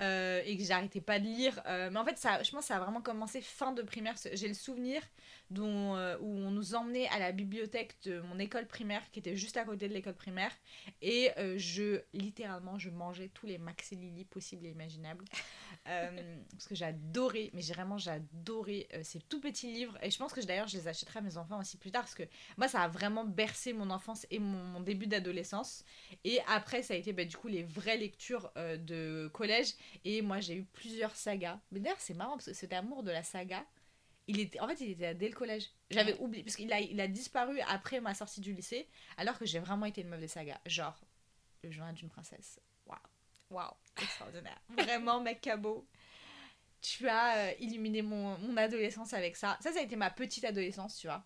[0.00, 1.60] Euh, et que j'arrêtais pas de lire.
[1.66, 4.14] Euh, mais en fait, ça, je pense que ça a vraiment commencé fin de primaire.
[4.32, 5.02] J'ai le souvenir
[5.50, 9.36] dont, euh, où on nous emmenait à la bibliothèque de mon école primaire, qui était
[9.36, 10.52] juste à côté de l'école primaire.
[11.00, 15.24] Et euh, je, littéralement, je mangeais tous les Maxi Lily possibles et imaginables.
[15.88, 19.96] Euh, parce que j'adorais, mais j'ai vraiment j'adorais ces tout petits livres.
[20.02, 22.14] Et je pense que d'ailleurs, je les achèterai à mes enfants aussi plus tard, parce
[22.14, 22.24] que
[22.56, 25.84] moi, ça a vraiment bercé mon enfance et mon, mon début d'adolescence.
[26.24, 29.74] Et après, ça a été bah, du coup les vraies lectures de collège.
[30.04, 31.58] Et moi, j'ai eu plusieurs sagas.
[31.72, 33.64] Mais d'ailleurs, c'est marrant, parce que cet amour de la saga,
[34.28, 35.70] il était, en fait, il était là dès le collège.
[35.90, 36.20] J'avais Ouais.
[36.20, 39.58] oublié, parce qu'il a, il a disparu après ma sortie du lycée, alors que j'ai
[39.58, 40.60] vraiment été une meuf des sagas.
[40.66, 40.96] Genre,
[41.64, 42.60] le journal d'une princesse.
[42.86, 42.98] Waouh,
[43.50, 44.60] waouh, extraordinaire.
[44.68, 45.86] Vraiment, mec cabot.
[46.80, 49.58] Tu as euh, illuminé mon, mon adolescence avec ça.
[49.60, 51.24] Ça, ça a été ma petite adolescence, tu vois.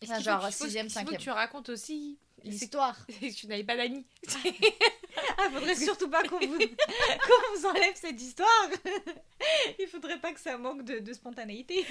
[0.00, 1.20] Est-ce Ah, genre faut- il faut- sixième, il faut que cinquième.
[1.20, 2.96] tu racontes aussi L'histoire.
[3.20, 4.06] c'est que tu n'avais pas d'amis.
[5.38, 8.68] Ah, faudrait surtout pas qu'on vous, qu'on vous enlève cette histoire.
[9.78, 11.86] Il faudrait pas que ça manque de, de spontanéité.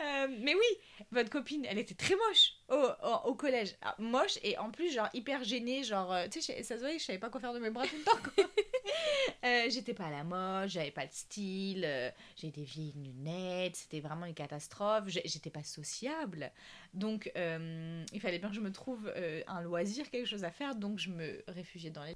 [0.00, 3.76] Euh, mais oui, votre copine, elle était très moche au, au, au collège.
[3.82, 5.82] Ah, moche et en plus, genre, hyper gênée.
[5.84, 7.86] Genre, euh, tu sais, ça se voyait, je savais pas quoi faire de mes bras
[7.86, 8.18] tout le temps.
[8.34, 8.44] quoi.
[9.44, 13.74] Euh, J'étais pas à la mode, j'avais pas de style, euh, j'ai des vieilles lunettes,
[13.76, 15.04] c'était vraiment une catastrophe.
[15.08, 16.52] J'étais pas sociable.
[16.94, 19.12] Donc, euh, il fallait bien que je me trouve
[19.46, 20.74] un loisir, quelque chose à faire.
[20.76, 22.14] Donc, je me réfugiais dans les.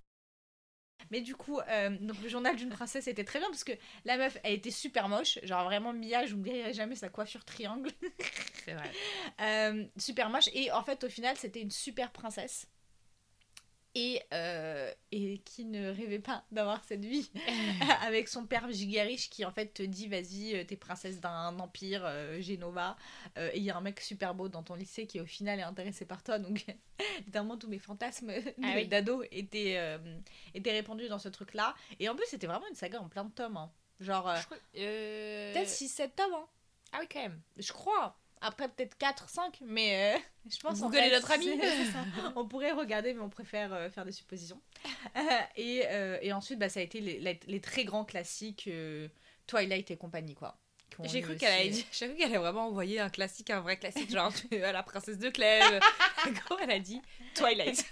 [1.10, 1.60] Mais du coup,
[2.00, 3.72] donc le journal d'une princesse était très bien parce que
[4.04, 5.38] la meuf, elle était super moche.
[5.42, 7.90] Genre vraiment Mia, je n'oublierai jamais sa coiffure triangle.
[8.64, 9.88] C'est vrai.
[9.98, 10.48] Super moche.
[10.52, 12.66] Et en fait, au final, c'était une super princesse.
[13.98, 17.30] Et, euh, et qui ne rêvait pas d'avoir cette vie
[18.02, 21.58] avec son père giga riche qui en fait te dit vas-y euh, t'es princesse d'un
[21.58, 22.94] empire euh, Genova
[23.38, 25.60] Euh, et il y a un mec super beau dans ton lycée qui au final
[25.60, 26.66] est intéressé par toi donc
[27.24, 28.30] littéralement tous mes fantasmes
[28.62, 28.86] Ah oui.
[28.86, 29.98] d'ado étaient,
[30.52, 33.24] étaient répandus dans ce truc là et en plus c'était vraiment une saga en plein
[33.24, 33.72] de tomes hein.
[34.00, 34.30] genre
[34.74, 36.46] peut-être 6-7 tomes hein.
[36.92, 37.40] Ah oui, quand même.
[37.56, 40.18] je crois après peut-être 4-5 mais euh,
[40.50, 41.48] je pense en Google est notre ami.
[42.36, 44.60] on pourrait regarder mais on préfère euh, faire des suppositions
[45.16, 45.20] Euh,
[45.56, 48.68] et, euh, et ensuite bah, ça a été les, les- les très grands classiques
[49.46, 50.58] Twilight et compagnie quoi
[51.04, 53.76] J'ai cru qu'elle allait, dire- j'ai cru qu'elle allait vraiment envoyer un classique, un vrai
[53.78, 55.80] classique, genre à la princesse de Clèves.
[56.26, 57.00] Gros, elle a dit
[57.34, 57.84] Twilight.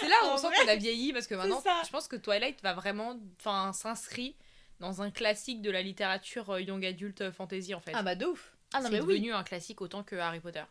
[0.00, 2.16] C'est là où En on sent qu'on a vieilli parce que maintenant, je pense que
[2.16, 4.36] Twilight va vraiment, enfin, s'inscrit
[4.80, 7.92] dans un classique de la littérature young adulte fantasy en fait.
[7.94, 10.40] ah bah de ouf ah non c'est mais oui devenu un classique autant que Harry
[10.40, 10.62] Potter.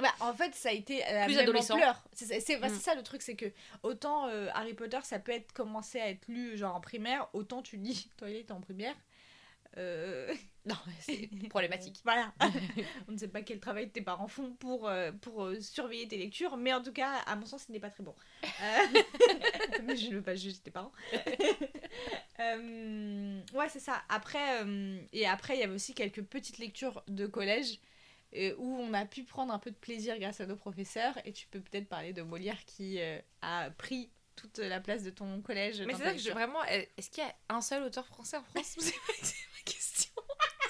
[0.00, 1.76] Bah, en fait, ça a été la Plus même adolescent.
[2.12, 2.74] C'est c'est- c'est- bah, Mm.
[2.74, 3.46] c'est ça le truc, c'est que
[3.82, 7.62] autant euh, Harry Potter, ça peut être commencé à être lu genre en primaire, autant
[7.62, 8.94] tu lis Twilight en primaire.
[9.78, 10.32] Euh,
[10.64, 12.00] Non, c'est problématique.
[12.04, 12.32] Voilà.
[13.08, 16.16] On ne sait pas quel travail tes parents font pour, euh, pour euh, surveiller tes
[16.16, 18.14] lectures, mais en tout cas, à mon sens, ce n'est pas très bon.
[18.44, 19.00] Euh,
[19.82, 20.92] mais je ne veux pas juger tes parents.
[22.42, 24.02] Euh, ouais, c'est ça.
[24.08, 27.78] Après, euh, et après, il y avait aussi quelques petites lectures de collège
[28.36, 31.14] euh, où on a pu prendre un peu de plaisir grâce à nos professeurs.
[31.24, 33.00] Et tu peux peut-être parler de Molière qui
[33.42, 35.82] a pris toute la place de ton collège.
[35.82, 38.44] Mais c'est ça que je, vraiment, est-ce qu'il y a un seul auteur français en
[38.44, 38.76] France?
[38.78, 40.10] C'est ma question.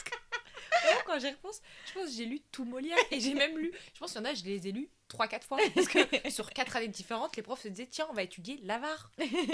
[0.05, 3.57] Que, vraiment, quand j'y repense, je pense que j'ai lu tout Molière et j'ai même
[3.57, 5.59] lu, je pense qu'il y en a, je les ai lus 3-4 fois.
[5.75, 5.99] Parce que
[6.31, 9.11] sur 4 années différentes, les profs se disaient tiens, on va étudier l'avare.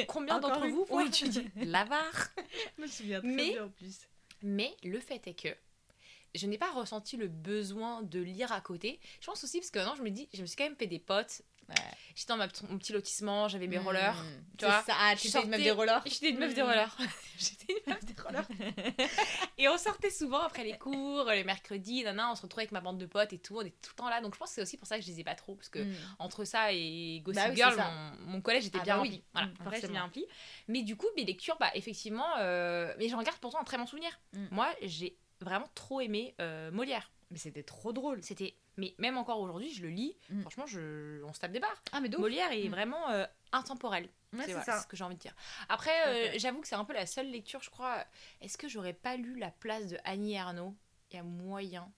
[0.09, 1.03] Combien d'entre vous fois.
[1.03, 2.29] ont étudié l'avare
[2.77, 3.99] Je me souviens très Mais- bien en plus.
[4.43, 5.49] Mais le fait est que
[6.35, 9.01] je n'ai pas ressenti le besoin de lire à côté.
[9.21, 10.87] Je pense aussi parce que maintenant je me dis, je me suis quand même fait
[10.87, 11.43] des potes.
[12.15, 13.83] J'étais dans ma, mon petit lotissement, j'avais mes Mm.
[13.85, 14.25] rollers.
[14.59, 14.95] C'est vois, ça.
[14.99, 16.67] Ah, je tu étais une meuf des rollers J'étais une meuf des Mm.
[16.67, 16.97] rollers.
[17.39, 18.49] J'étais une meuf des rollers.
[19.59, 22.81] et on sortait souvent après les cours, les mercredis, nana, on se retrouvait avec ma
[22.81, 24.21] bande de potes et tout, on était tout le temps là.
[24.21, 25.55] Donc je pense que c'est aussi pour ça que je les ai pas trop.
[25.55, 25.95] Parce que Mm.
[26.19, 29.17] entre ça et Gossip Bah oui, Girl, mon, mon collège était Ah bien bah rempli.
[29.17, 29.25] oui.
[29.33, 30.27] Voilà, Mm, collège était bien rempli.
[30.69, 33.87] Mais du coup, mes lectures, bah effectivement, euh, mais j'en garde pourtant un très bon
[33.87, 34.11] souvenir.
[34.51, 37.13] Moi, j'ai vraiment trop aimé euh, Molière.
[37.31, 38.23] Mais c'était trop drôle.
[38.23, 40.17] C'était Mais même encore aujourd'hui, je le lis.
[40.31, 40.41] Mm.
[40.41, 41.23] Franchement, je...
[41.25, 41.83] on se tape des barres.
[41.93, 42.09] Ah, mais.
[42.09, 42.71] Molière est Mm.
[42.71, 44.09] vraiment euh, intemporel.
[44.33, 44.81] Ouais, c'est voilà, ça.
[44.81, 45.35] ce que j'ai envie de dire.
[45.69, 48.05] Après, euh, j'avoue que c'est un peu la seule lecture, je crois.
[48.41, 50.75] Est-ce que j'aurais pas lu La place de Annie Ernaux?
[51.11, 51.91] Il y a moyen.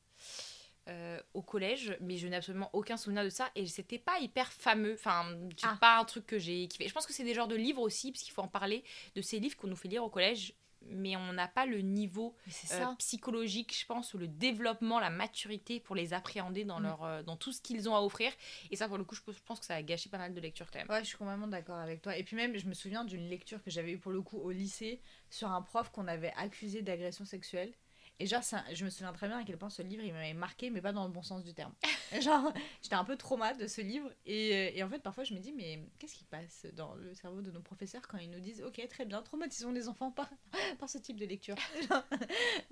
[0.88, 4.50] euh, au collège, mais je n'ai absolument aucun souvenir de ça et c'était pas hyper
[4.50, 4.94] fameux.
[4.94, 5.24] Enfin,
[5.56, 5.76] c'est Ah.
[5.80, 6.88] pas un truc que j'ai kiffé.
[6.88, 8.82] Je pense que c'est des genres de livres aussi, parce qu'il faut en parler
[9.14, 10.52] de ces livres qu'on nous fait lire au collège,
[10.86, 12.36] mais on n'a pas le niveau
[12.72, 16.82] euh, psychologique, je pense, ou le développement, la maturité pour les appréhender dans, Mm.
[16.84, 18.32] leur, euh, dans tout ce qu'ils ont à offrir.
[18.70, 20.32] Et ça, pour le coup, je pense- je pense que ça a gâché pas mal
[20.34, 20.88] de lectures quand même.
[20.88, 22.16] Ouais, je suis complètement d'accord avec toi.
[22.16, 24.50] Et puis même, je me souviens d'une lecture que j'avais eue pour le coup au
[24.50, 27.72] lycée sur un prof qu'on avait accusé d'agression sexuelle.
[28.20, 30.34] Et genre, ça- je me souviens très bien à quel point ce livre, il m'avait
[30.34, 31.72] marqué, mais pas dans le bon sens du terme.
[32.20, 32.52] genre,
[32.82, 34.10] j'étais un peu trauma de ce livre.
[34.26, 37.40] Et, et en fait, parfois, je me dis, mais qu'est-ce qui passe dans le cerveau
[37.40, 40.30] de nos professeurs quand ils nous disent, ok, très bien, traumatisons les enfants par,
[40.78, 41.56] par ce type de lecture.
[41.88, 42.04] Genre,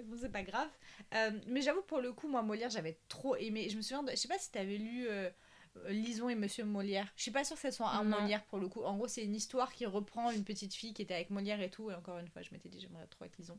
[0.04, 0.68] bon, c'est pas grave.
[1.14, 3.68] Euh, mais j'avoue, pour le coup, moi, Molière, j'avais trop aimé.
[3.70, 5.06] Je me souviens, de, je sais pas si t'avais lu...
[5.08, 5.30] euh,
[5.76, 7.06] euh, Lison et Monsieur Molière.
[7.16, 8.20] Je suis pas sûre que ce soit un Non.
[8.20, 8.82] Molière pour le coup.
[8.82, 11.70] En gros, c'est une histoire qui reprend une petite fille qui était avec Molière et
[11.70, 11.90] tout.
[11.90, 13.58] Et encore une fois, je m'étais dit, j'aimerais trop être Lison.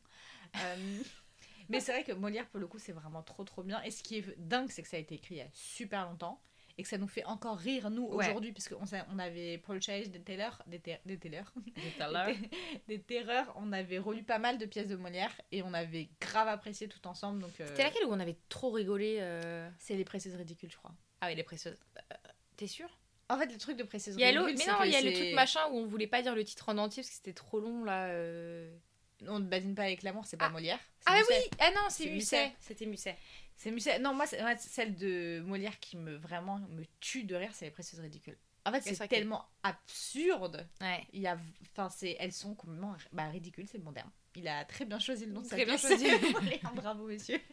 [0.58, 1.00] Euh,
[1.70, 3.82] mais c'est vrai que Molière, pour le coup, c'est vraiment trop trop bien.
[3.84, 6.06] Et ce qui est dingue, c'est que ça a été écrit il y a super
[6.10, 6.42] longtemps.
[6.78, 8.26] Et que ça nous fait encore rire, nous, Ouais.
[8.30, 11.52] aujourd'hui, puisque on, avait Paul Chase, des Taylor, des, ter- des Taylor,
[12.00, 12.28] à l'heure.
[12.28, 12.50] des,
[12.88, 13.52] des terreurs.
[13.58, 17.06] On avait relu pas mal de pièces de Molière et on avait grave apprécié tout
[17.06, 17.42] ensemble.
[17.42, 20.78] Donc, euh, C'était laquelle où on avait trop rigolé euh, c'est les précieuses ridicules, je
[20.78, 20.94] crois.
[21.20, 21.78] Ah oui, les précieuses.
[21.98, 22.16] Euh,
[22.56, 22.88] T'es sûr?
[23.28, 25.12] En fait, le truc de précieuses Il y a Mais non, il y a le
[25.12, 27.60] truc machin où on voulait pas dire le titre en entier parce que c'était trop
[27.60, 28.08] long là.
[28.08, 28.74] euh.
[29.28, 30.50] On ne badine pas avec l'amour, c'est pas Ah.
[30.50, 30.80] Molière.
[31.06, 31.34] Ah Musset.
[31.52, 32.54] oui Ah non, c'est Musset.
[32.60, 33.18] C'était Musset.
[33.56, 34.00] C'est Musset.
[34.00, 37.72] Non, moi, ouais, celle de Molière qui me vraiment me tue de rire, c'est les
[37.72, 38.38] précieuses ridicules.
[38.66, 40.68] En fait, c'est que- tellement absurde.
[40.82, 41.06] Ouais.
[41.14, 41.38] Il y a,
[41.72, 44.12] enfin, c'est, elles sont complètement, bah, ridicules, c'est le bon terme.
[44.36, 46.06] Il a très bien choisi le nom de sa Très bien choisi.
[46.76, 47.40] Bravo, monsieur.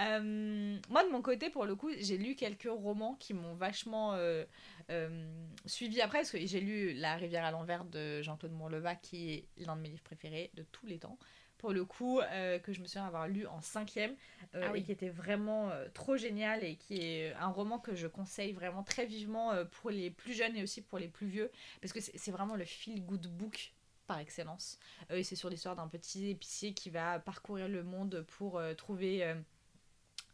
[0.00, 4.14] Euh, moi, de mon côté, pour le coup, j'ai lu quelques romans qui m'ont vachement
[4.14, 4.44] euh,
[4.90, 5.26] euh,
[5.66, 9.44] suivi après, parce que j'ai lu La rivière à l'envers de Jean-Claude Mourleva, qui est
[9.66, 11.18] l'un de mes livres préférés de tous les temps.
[11.58, 14.14] Pour le coup, euh, que je me souviens avoir lu en cinquième,
[14.54, 14.78] Ah oui.
[14.78, 18.84] et qui était vraiment trop génial, et qui est un roman que je conseille vraiment
[18.84, 22.30] très vivement pour les plus jeunes et aussi pour les plus vieux, parce que c'est
[22.30, 23.72] vraiment le feel-good book
[24.08, 24.78] par excellence.
[25.12, 28.74] Euh, et c'est sur l'histoire d'un petit épicier qui va parcourir le monde pour euh,
[28.74, 29.34] trouver euh,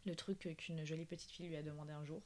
[0.07, 2.23] le truc qu'une jolie petite fille lui a demandé un jour.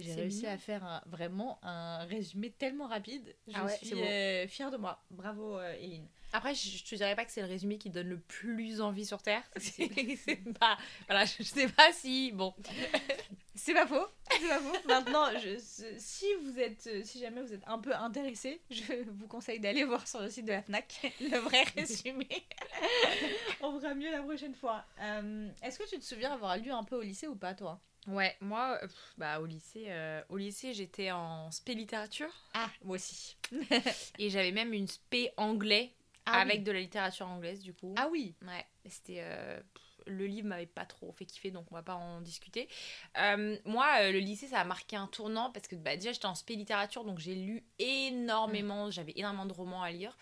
[0.00, 0.50] J'ai réussi mignon.
[0.52, 3.34] à faire un- vraiment un résumé tellement rapide.
[3.48, 5.02] Je Ah ouais, suis euh, fière de moi.
[5.10, 6.06] Bravo, Eline.
[6.32, 9.04] Après, je, je te dirais pas que c'est le résumé qui donne le plus envie
[9.06, 9.42] sur Terre.
[9.56, 10.78] C'est pas.
[11.08, 12.30] Voilà, je sais pas si.
[12.32, 12.54] Bon.
[13.60, 14.06] C'est pas faux.
[14.30, 14.76] C'est pas faux.
[14.88, 15.58] Maintenant, je-
[15.98, 19.84] si vous êtes, euh, si jamais vous êtes un peu intéressé, je vous conseille d'aller
[19.84, 22.28] voir sur le site de la Fnac le vrai résumé.
[23.60, 24.84] On fera mieux la prochaine fois.
[25.00, 27.80] Euh, Est-ce que tu te souviens avoir lu un peu au lycée ou pas, toi?
[28.06, 32.94] Ouais, moi, pff, bah, au lycée, euh, au lycée j'étais en spé littérature Ah, moi
[32.94, 33.36] aussi.
[34.18, 35.92] et j'avais même une spé anglais
[36.24, 36.62] Ah avec oui.
[36.64, 37.92] de la littérature anglaise du coup.
[37.98, 38.34] Ah oui.
[38.46, 39.18] Ouais, c'était.
[39.20, 39.60] euh,
[40.08, 42.68] le livre m'avait pas trop fait kiffer, donc on va pas en discuter.
[43.18, 46.26] Euh, moi, euh, le lycée, ça a marqué un tournant parce que bah, déjà j'étais
[46.26, 50.16] en spé littérature, donc j'ai lu énormément, j'avais énormément de romans à lire.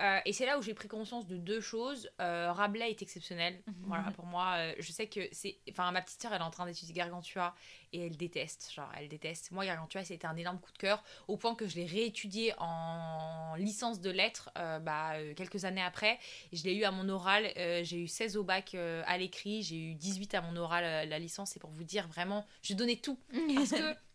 [0.00, 2.10] Euh, et c'est là où j'ai pris conscience de deux choses.
[2.20, 3.60] Euh, Rabelais est exceptionnel.
[3.82, 5.58] Voilà, pour moi, euh, je sais que c'est.
[5.70, 7.54] Enfin, ma petite sœur, elle est en train d'étudier Gargantua
[7.92, 8.72] et elle déteste.
[8.72, 9.50] Genre, elle déteste.
[9.50, 13.54] Moi, Gargantua, c'était un énorme coup de cœur au point que je l'ai réétudié en
[13.56, 16.18] licence de lettres bah, quelques années après.
[16.52, 17.52] Je l'ai eu à mon oral.
[17.56, 19.62] j'ai eu 16 au bac à l'écrit.
[19.62, 21.50] J'ai eu 18 à mon oral, la licence.
[21.50, 23.18] C'est pour vous dire vraiment, je donnais tout.
[23.54, 24.09] Parce que.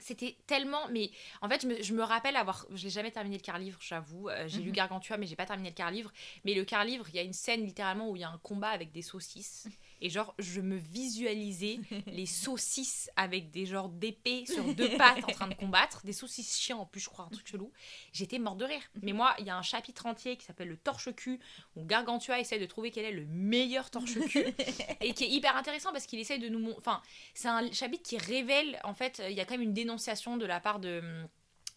[0.00, 0.88] C'était tellement.
[0.90, 1.10] Mais
[1.42, 2.66] en fait, je me, je me rappelle avoir.
[2.74, 4.28] Je n'ai jamais terminé le quart-livre, j'avoue.
[4.28, 4.74] Euh, j'ai lu Mhm.
[4.76, 6.12] Gargantua, mais j'ai pas terminé le quart-livre.
[6.44, 8.70] Mais le quart-livre, il y a une scène littéralement où il y a un combat
[8.70, 9.66] avec des saucisses.
[10.00, 15.32] Et genre, je me visualisais les saucisses avec des genres d'épées sur deux pattes en
[15.32, 16.02] train de combattre.
[16.04, 17.72] Des saucisses chiens en plus, je crois, un truc chelou.
[18.12, 18.82] J'étais morte de rire.
[19.02, 21.38] Mais moi, il y a un chapitre entier qui s'appelle le torche-cul
[21.76, 24.46] où Gargantua essaie de trouver quel est le meilleur torche-cul.
[25.00, 26.72] et qui est hyper intéressant parce qu'il essaie de nous.
[26.78, 27.02] Enfin,
[27.34, 30.46] c'est un chapitre qui révèle, en fait, il y a quand même une dénonciation de
[30.46, 31.02] la part de.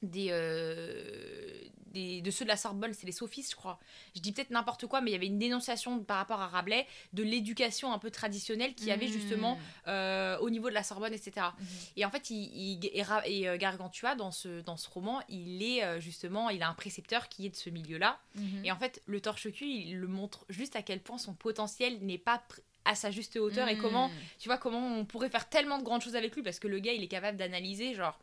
[0.04, 1.60] Des, euh,
[1.94, 3.80] des- de ceux de la Sorbonne, c'est les sophistes, je crois.
[4.16, 6.88] Je dis peut-être n'importe quoi, mais il y avait une dénonciation par rapport à Rabelais
[7.14, 11.14] de l'éducation un peu traditionnelle qu'il y avait justement euh, au niveau de la Sorbonne,
[11.14, 11.32] etc.
[11.60, 11.66] Mhm.
[11.98, 12.92] Et en fait, il, il-
[13.26, 17.30] et, euh, Gargantua, dans ce, dans ce roman, il est justement, il a un précepteur
[17.30, 18.20] qui est de ce milieu-là.
[18.36, 18.66] Mhm.
[18.66, 22.18] Et en fait, le torche-cul, il le montre juste à quel point son potentiel n'est
[22.18, 22.42] pas
[22.86, 26.02] à sa juste hauteur et comment, tu vois, comment on pourrait faire tellement de grandes
[26.02, 28.20] choses avec lui parce que le gars, il est capable d'analyser, genre,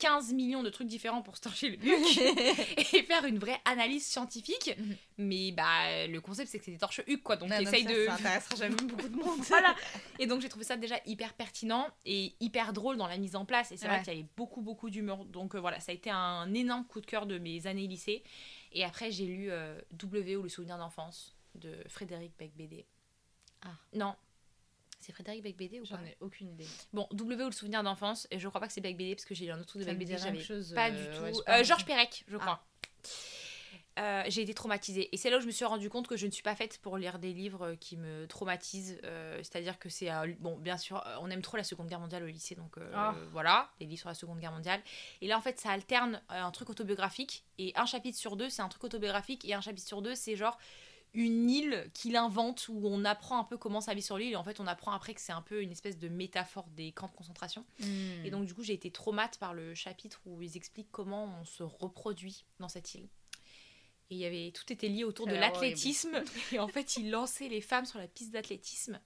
[0.00, 2.18] 15 millions de trucs différents pour se torcher le huc
[2.94, 4.74] et faire une vraie analyse scientifique.
[4.76, 4.96] Mhm.
[5.18, 7.36] Mais bah, le concept, c'est que c'est des torches huc, quoi.
[7.36, 8.06] Donc, Non, donc essaye ça, de.
[8.06, 9.40] Ça intéressera jamais beaucoup de monde.
[9.48, 9.76] voilà.
[10.18, 13.44] Et donc, j'ai trouvé ça déjà hyper pertinent et hyper drôle dans la mise en
[13.44, 13.70] place.
[13.70, 13.94] Et c'est Ouais.
[13.96, 15.24] vrai qu'il y avait beaucoup, beaucoup d'humour.
[15.26, 18.24] Donc, euh, voilà, ça a été un énorme coup de cœur de mes années lycée.
[18.72, 22.86] Et après, j'ai lu euh, W ou Le souvenir d'enfance de Frédéric Becbédé.
[23.62, 23.68] Ah.
[23.94, 24.14] Non.
[25.00, 26.66] C'est Frédéric Becbédé ou pas J'en ai aucune idée.
[26.92, 28.28] Bon, W ou Le souvenir d'enfance.
[28.30, 29.86] Et je crois pas que c'est Becbédé parce que j'ai lu un autre truc de
[29.86, 30.16] Becbédé.
[30.18, 31.22] J'avais chose, pas euh, du tout.
[31.24, 31.64] ouais, Euh.
[31.64, 32.62] Georges Perec, je crois.
[33.98, 35.08] Euh, j'ai été traumatisée.
[35.12, 36.78] Et c'est là où je me suis rendu compte que je ne suis pas faite
[36.78, 38.98] pour lire des livres qui me traumatisent.
[39.04, 40.08] Euh, C'est-à-dire que c'est.
[40.38, 43.14] bon, bien sûr, on aime trop la Seconde Guerre mondiale au lycée, donc Ah.
[43.32, 44.80] voilà, les livres sur la Seconde Guerre mondiale.
[45.20, 47.44] Et là, en fait, ça alterne un truc autobiographique.
[47.58, 49.44] Et un chapitre sur deux, c'est un truc autobiographique.
[49.44, 50.56] Et un chapitre sur deux, c'est genre
[51.12, 54.32] une île qu'il invente où on apprend un peu comment ça vit sur l'île.
[54.32, 56.92] Et en fait, on apprend après que c'est un peu une espèce de métaphore des
[56.92, 57.64] camps de concentration.
[57.80, 58.24] Hmm.
[58.24, 61.44] Et donc, du coup, j'ai été traumate par le chapitre où ils expliquent comment on
[61.44, 63.08] se reproduit dans cette île.
[64.10, 66.22] Et il y avait tout était lié autour de l'athlétisme.
[66.52, 69.00] Et en fait, ils lançaient les femmes sur la piste d'athlétisme.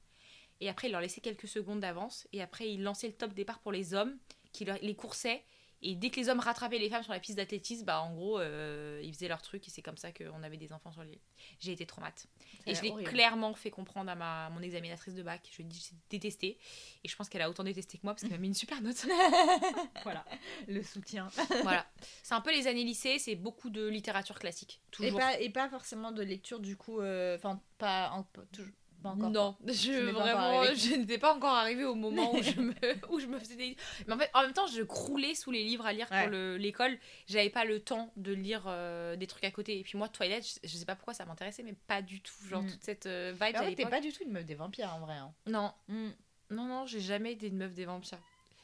[0.60, 2.26] Et après, ils leur laissaient quelques secondes d'avance.
[2.32, 4.16] Et après, ils lançaient le top départ pour les hommes,
[4.52, 5.44] qui les coursaient.
[5.86, 8.38] Et dès que les hommes rattrapaient les femmes sur la piste d'athlétisme, bah en gros,
[8.40, 9.68] euh, ils faisaient leur truc.
[9.68, 11.18] Et c'est comme ça qu'on avait des enfants sur l'île.
[11.60, 12.10] J'ai été a
[12.66, 15.46] Et je l'ai clairement fait comprendre à ma, mon examinatrice de bac.
[15.50, 16.58] Je lui ai dit j'ai détesté.
[17.04, 18.80] Et je pense qu'elle a autant détesté que moi parce qu'elle m'a mis une super
[18.80, 19.06] note.
[20.04, 20.24] Voilà,
[20.68, 21.28] le soutien.
[21.62, 21.86] voilà.
[22.22, 24.80] C'est un peu les années lycée, c'est beaucoup de littérature classique.
[24.88, 25.18] Et Toujours.
[25.18, 27.00] pas, et pas forcément de lecture, du coup.
[27.00, 28.72] euh, Enfin, pas, en- pas toujours-
[29.04, 29.30] pas encore.
[29.30, 32.72] non, je vraiment, je n'étais pas encore arrivée au moment où je me,
[33.10, 33.76] où je me faisais des.
[34.06, 36.22] Mais en fait, en même temps, je croulais sous les livres à lire Ouais.
[36.22, 36.98] pour le- l'école.
[37.28, 39.78] J'avais pas le temps de lire euh, des trucs à côté.
[39.78, 42.32] Et puis moi, Twilight, je, je sais pas pourquoi ça m'intéressait, mais pas du tout.
[42.48, 42.70] Genre Mm.
[42.70, 43.90] toute cette euh, vibe Mais en à fait, t'es l'époque.
[43.90, 45.14] pas du tout une meuf des vampires en vrai.
[45.14, 45.32] hein.
[45.46, 46.10] Non, Hmm.
[46.50, 48.18] non, non, j'ai jamais été une meuf des vampires.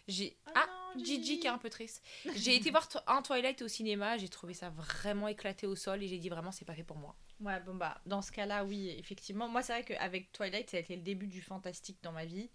[0.09, 1.41] J'ai Oh ah non, Gigi Gigi.
[1.41, 2.03] qui est un peu triste.
[2.35, 6.09] J'ai été voir un Twilight au cinéma, j'ai trouvé ça vraiment éclaté au sol et
[6.09, 7.17] j'ai dit vraiment c'est pas fait pour moi.
[7.41, 9.49] Ouais, bon bah, dans ce cas-là, oui, effectivement.
[9.49, 12.51] Moi, c'est vrai qu'avec Twilight, ça a été le début du fantastique dans ma vie.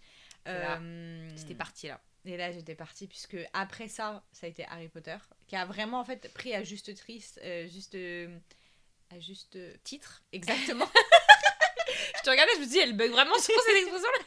[0.46, 2.00] Euh, C'était parti là.
[2.24, 6.00] Et là, j'étais partie, puisque après ça, ça a été Harry Potter, qui a vraiment,
[6.00, 7.94] en fait, pris à juste triste, euh, juste...
[7.94, 8.36] euh,
[9.10, 9.58] à juste...
[9.82, 10.22] Titre.
[10.32, 10.88] Exactement.
[12.18, 14.24] Je te regardais, je me dis elle bug vraiment sur cette expression là.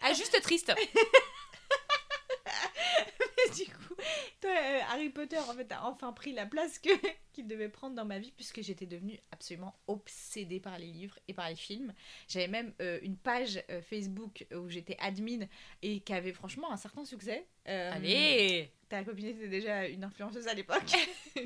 [0.00, 0.72] Ah juste triste.
[3.56, 3.94] du coup,
[4.37, 6.90] toi, euh, Harry Potter, en fait, a enfin pris la place que
[7.32, 11.34] qu'il devait prendre dans ma vie, puisque j'étais devenue absolument obsédée par les livres et
[11.34, 11.92] par les films.
[12.28, 15.46] J'avais même euh, une page euh, Facebook où j'étais admin
[15.82, 17.46] et qui avait franchement un certain succès.
[17.68, 18.70] Euh, Allez.
[18.88, 20.92] Ta copine était déjà une influenceuse à l'époque.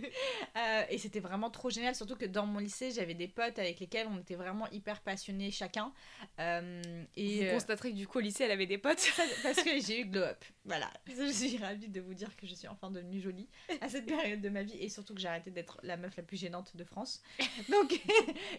[0.57, 3.81] Euh, et c'était vraiment trop génial, surtout que dans mon lycée, j'avais des potes avec
[3.81, 5.93] lesquels on était vraiment hyper passionnés chacun.
[6.39, 6.83] Euh,
[7.17, 9.11] et, Vous constaterez que du coup au lycée elle avait des potes.
[9.43, 10.45] parce que j'ai eu glow up.
[10.65, 10.91] Voilà.
[11.07, 13.49] Je suis ravie de vous dire que je suis enfin devenue jolie
[13.81, 16.23] à cette période de ma vie et surtout que j'ai arrêté d'être la meuf la
[16.23, 17.23] plus gênante de France.
[17.71, 17.99] Donc,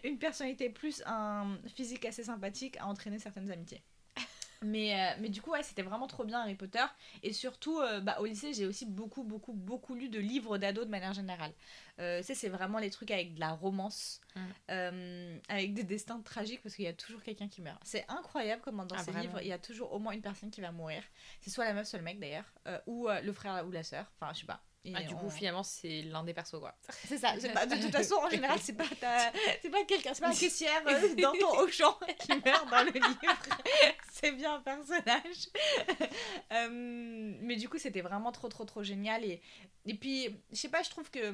[0.04, 3.84] une personnalité plus un physique assez sympathique a entraîné certaines amitiés.
[4.64, 6.84] Mais, euh, mais du coup, ouais, c'était vraiment trop bien Harry Potter.
[7.22, 10.86] Et surtout, euh, bah, au lycée, j'ai aussi beaucoup, beaucoup, beaucoup lu de livres d'ados
[10.86, 11.52] de manière générale.
[12.00, 14.40] Euh, tu sais, c'est vraiment les trucs avec de la romance, Mm.
[14.72, 17.80] euh, avec des destins tragiques, parce qu'il y a toujours quelqu'un qui meurt.
[17.84, 20.22] C'est incroyable comment dans Ah, ces vraiment livres, il y a toujours au moins une
[20.24, 21.04] personne qui va mourir.
[21.42, 22.46] C'est soit la meuf, soit le mec d'ailleurs,
[22.88, 24.06] ou le frère ou la sœur.
[24.20, 24.62] Enfin, je sais pas.
[24.86, 26.76] Et Ah, du coup finalement c'est l'un des persos quoi.
[27.08, 27.30] c'est ça.
[27.54, 30.36] pas- de toute façon, en général, c'est pas ta- c'est pas quelqu'un, c'est pas un
[30.36, 33.60] caissière euh, dans ton Auchan qui meurt dans le livre.
[34.24, 35.50] C'est bien un personnage.
[36.52, 36.70] Euh,
[37.42, 39.26] mais du coup, c'était vraiment trop, trop, trop génial.
[39.26, 39.42] Et,
[39.86, 41.34] et puis, je sais pas, je trouve que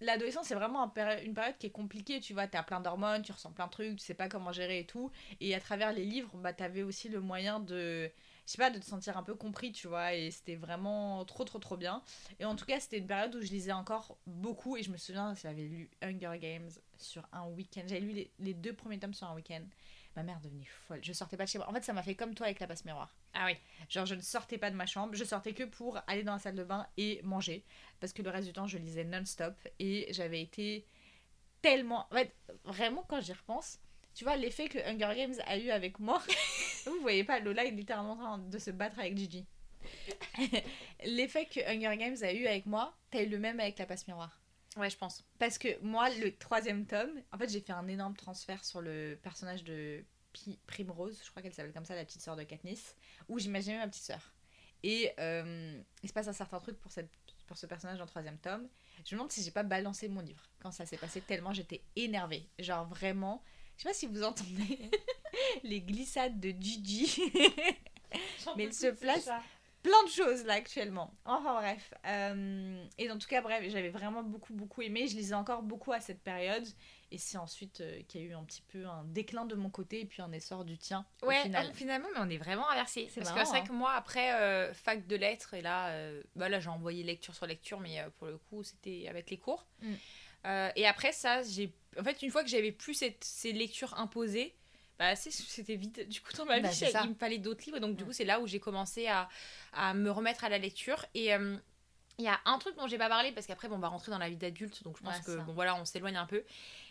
[0.00, 0.92] l'adolescence, c'est vraiment
[1.24, 2.20] une période qui est compliquée.
[2.20, 4.80] Tu vois, t'as plein d'hormones, tu ressens plein de trucs, tu sais pas comment gérer
[4.80, 5.10] et tout.
[5.40, 8.10] Et à travers les livres, bah, t'avais aussi le moyen de.
[8.46, 11.44] Je sais pas, de te sentir un peu compris, tu vois, et c'était vraiment trop,
[11.44, 12.02] trop, trop bien.
[12.40, 14.76] Et en tout cas, c'était une période où je lisais encore beaucoup.
[14.76, 17.82] Et je me souviens, j'avais lu Hunger Games sur un week-end.
[17.86, 19.62] J'avais lu les, les deux premiers tomes sur un week-end.
[20.16, 21.00] Ma mère devenait folle.
[21.02, 21.68] Je sortais pas de chez moi.
[21.68, 23.14] En fait, ça m'a fait comme toi avec la passe miroir.
[23.32, 23.56] Ah oui.
[23.88, 25.14] Genre, je ne sortais pas de ma chambre.
[25.14, 27.64] Je sortais que pour aller dans la salle de bain et manger.
[28.00, 29.54] Parce que le reste du temps, je lisais non-stop.
[29.78, 30.84] Et j'avais été
[31.62, 32.06] tellement.
[32.10, 33.78] En fait, vraiment, quand j'y repense,
[34.14, 36.20] tu vois, l'effet que Hunger Games a eu avec moi.
[36.86, 39.46] Vous voyez pas, Lola est littéralement en train de se battre avec Gigi.
[41.04, 44.06] l'effet que Hunger Games a eu avec moi, t'as eu le même avec la passe
[44.06, 44.39] miroir.
[44.76, 45.24] Ouais je pense.
[45.38, 49.18] Parce que moi, le troisième tome, en fait, j'ai fait un énorme transfert sur le
[49.22, 50.04] personnage de
[50.66, 52.94] Primrose, je crois qu'elle s'appelle comme ça, la petite sœur de Katniss,
[53.28, 54.32] où j'imaginais ma petite sœur.
[54.82, 57.10] Et euh, il se passe un certain truc pour, cette,
[57.46, 58.68] pour ce personnage dans le troisième tome.
[59.04, 61.82] Je me demande si j'ai pas balancé mon livre quand ça s'est passé, tellement j'étais
[61.96, 62.48] énervée.
[62.58, 63.42] Genre vraiment,
[63.76, 64.90] je sais pas si vous entendez
[65.64, 67.20] les glissades de Gigi.
[68.56, 69.28] Mais il se place
[69.82, 71.14] plein de choses là actuellement.
[71.24, 71.92] Enfin bref.
[72.06, 75.06] Euh, et en tout cas, bref, j'avais vraiment beaucoup, beaucoup aimé.
[75.08, 76.66] Je lisais encore beaucoup à cette période.
[77.12, 79.68] Et c'est ensuite euh, qu'il y a eu un petit peu un déclin de mon
[79.70, 81.04] côté et puis un essor du tien.
[81.22, 81.66] au Ouais, final.
[81.66, 83.08] euh, finalement, mais on est vraiment inversés.
[83.10, 83.66] C'est Parce marrant, que c'est vrai hein.
[83.66, 87.34] que moi, après euh, fac de lettres, et là, euh, bah là j'ai envoyé lecture
[87.34, 89.66] sur lecture, mais pour le coup, c'était avec les cours.
[89.82, 89.94] Mm.
[90.76, 91.72] Et après ça, j'ai.
[91.98, 94.54] En fait, une fois que j'avais plus cette, ces lectures imposées,
[95.00, 96.08] bah, c'était vite.
[96.08, 97.02] Du coup, dans ma Bah, vie, ça.
[97.04, 97.80] il me fallait d'autres livres.
[97.80, 99.28] Donc, du coup, c'est là où j'ai commencé à,
[99.72, 101.04] à me remettre à la lecture.
[101.14, 101.34] Et.
[101.34, 101.56] euh,
[102.18, 104.10] il y a un truc dont j'ai pas parlé parce qu'après bon, on va rentrer
[104.12, 105.42] dans la vie d'adulte donc je pense Ouais, que ça.
[105.44, 106.44] bon voilà on s'éloigne un peu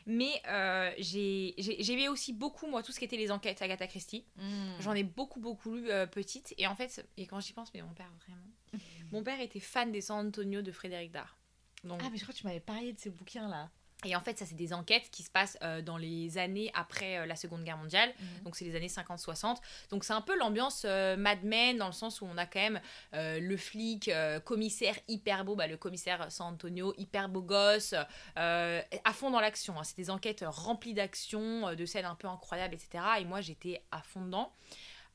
[0.07, 4.25] mais euh, j'ai j'ai- aussi beaucoup moi tout ce qui était les enquêtes Agatha Christie
[4.37, 4.79] Mm.
[4.79, 6.55] J'en ai beaucoup, beaucoup lu euh, petite.
[6.57, 8.41] Et en fait, et quand j'y pense, mais mon père, vraiment.
[9.11, 11.37] mon père était fan des San Antonio de Frédéric Dard.
[11.83, 13.69] Donc, Ah, mais je crois que tu m'avais parlé de ces bouquins là.
[14.05, 17.17] Et en fait, ça, c'est des enquêtes qui se passent euh, dans les années après
[17.17, 18.09] euh, la Seconde Guerre mondiale.
[18.17, 18.43] Mhm.
[18.45, 19.57] Donc, c'est les années 50-60.
[19.91, 22.61] Donc, c'est un peu l'ambiance euh, Mad Men, dans le sens où on a quand
[22.61, 22.79] même
[23.13, 24.09] euh, le flic,
[24.45, 27.93] commissaire hyper beau, bah, le commissaire San Antonio, hyper beau gosse,
[28.35, 29.77] à fond dans l'action.
[29.79, 29.83] hein.
[29.83, 33.03] C'est des enquêtes remplies d'action, de scènes un peu incroyables, etc.
[33.19, 34.51] Et moi, j'étais à fond dedans.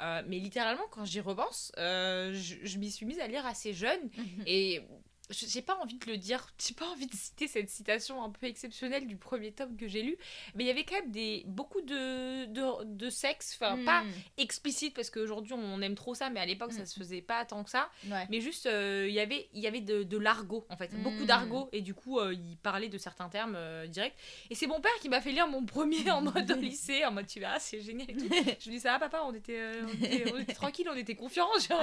[0.03, 3.73] Euh, mais littéralement, quand j'y repense, euh, je, je m'y suis mise à lire assez
[3.73, 4.11] jeune.
[4.47, 4.83] Et je-
[5.31, 8.47] j'ai pas envie de le dire, j'ai pas envie de citer cette citation un peu
[8.47, 10.17] exceptionnelle du premier tome que j'ai lu,
[10.55, 13.85] mais il y avait quand même des, beaucoup de, de, de sexe, enfin Mm.
[13.85, 14.03] pas
[14.37, 16.87] explicite parce qu'aujourd'hui on aime trop ça, mais à l'époque ça Mm.
[16.87, 18.27] se faisait pas tant que ça, Ouais.
[18.31, 21.23] mais juste euh, il y avait il y avait de, de l'argot en fait, beaucoup
[21.25, 21.27] Mm.
[21.27, 24.15] d'argot, et du coup euh, il parlait de certains termes euh, directs.
[24.51, 27.13] Et c'est mon père qui m'a fait lire mon premier en mode au lycée, en
[27.13, 28.29] mode tu verras, c'est génial et tout.
[28.61, 30.97] Je lui dis ça va papa, on était, euh, on était, on était tranquille, on
[30.97, 31.49] était confiants.
[31.67, 31.81] genre.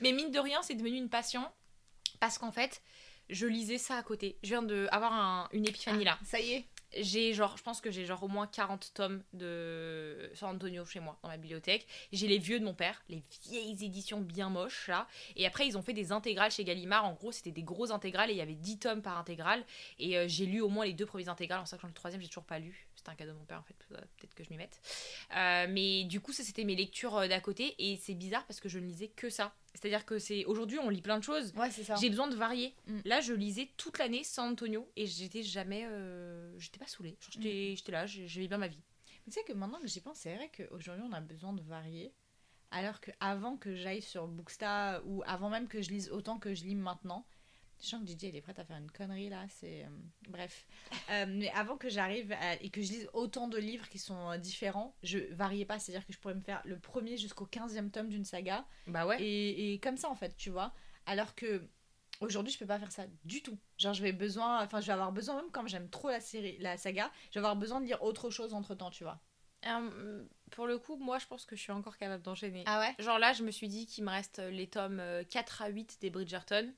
[0.00, 1.42] Mais mine de rien, c'est devenu une passion
[2.20, 2.82] parce qu'en fait,
[3.28, 4.38] je lisais ça à côté.
[4.42, 6.18] Je viens d'avoir un, une épiphanie là.
[6.24, 6.64] Ça y est.
[6.96, 11.00] J'ai genre, je pense que j'ai genre au moins 40 tomes de San Antonio chez
[11.00, 11.86] moi dans ma bibliothèque.
[12.12, 15.06] J'ai les vieux de mon père, les vieilles éditions bien moches là.
[15.36, 17.04] Et après, ils ont fait des intégrales chez Gallimard.
[17.04, 19.64] En gros, c'était des grosses intégrales et il y avait 10 tomes par intégrale.
[19.98, 22.22] Et euh, j'ai lu au moins les deux premières intégrales, en sachant que le troisième,
[22.22, 22.87] j'ai toujours pas lu.
[23.08, 24.80] C'était un cadeau de mon père en fait, peut-être que je m'y mette.
[25.36, 27.74] Euh, mais du coup, ça c'était mes lectures euh, d'à côté.
[27.78, 29.54] Et c'est bizarre parce que je ne lisais que ça.
[29.74, 31.52] C'est-à-dire que c'est aujourd'hui, on lit plein de choses.
[31.54, 31.94] Ouais, c'est ça.
[31.96, 32.74] J'ai besoin de varier.
[32.86, 33.00] Mm.
[33.04, 35.84] Là, je lisais toute l'année San Antonio et j'étais jamais.
[35.86, 37.16] euh, j'étais pas saoulée.
[37.30, 38.80] J'étais, j'étais là, bien ma vie.
[39.24, 42.14] Tu sais que maintenant que j'y pense, c'est vrai qu'aujourd'hui on a besoin de varier.
[42.70, 46.64] Alors qu'avant que j'aille sur Booksta ou avant même que je lise autant que je
[46.64, 47.26] lis maintenant,
[47.80, 49.84] je sens que DJ elle est prête à faire une connerie là, c'est.
[49.84, 49.88] euh,
[50.28, 50.66] bref.
[51.10, 54.30] Euh, mais avant que j'arrive à- et que je lise autant de livres qui sont
[54.30, 57.90] euh, différents, je variais pas, c'est-à-dire que je pourrais me faire le premier jusqu'au 15e
[57.90, 59.22] tome d'une saga Bah ouais.
[59.22, 60.72] et, et comme ça en fait, tu vois.
[61.06, 61.62] Alors que
[62.20, 63.56] aujourd'hui, je peux pas faire ça du tout.
[63.78, 66.58] Genre, je vais besoin, enfin, je vais avoir besoin même quand j'aime trop la série,
[66.58, 69.20] la saga, je vais avoir besoin de lire autre chose entre temps, tu vois.
[70.50, 72.64] Pour le coup, moi, je pense que je suis encore capable d'enchaîner.
[72.66, 72.94] Ah ouais.
[73.04, 75.98] Genre là, je me suis dit qu'il me reste les tomes euh, 4 à 8
[76.00, 76.72] des Bridgerton.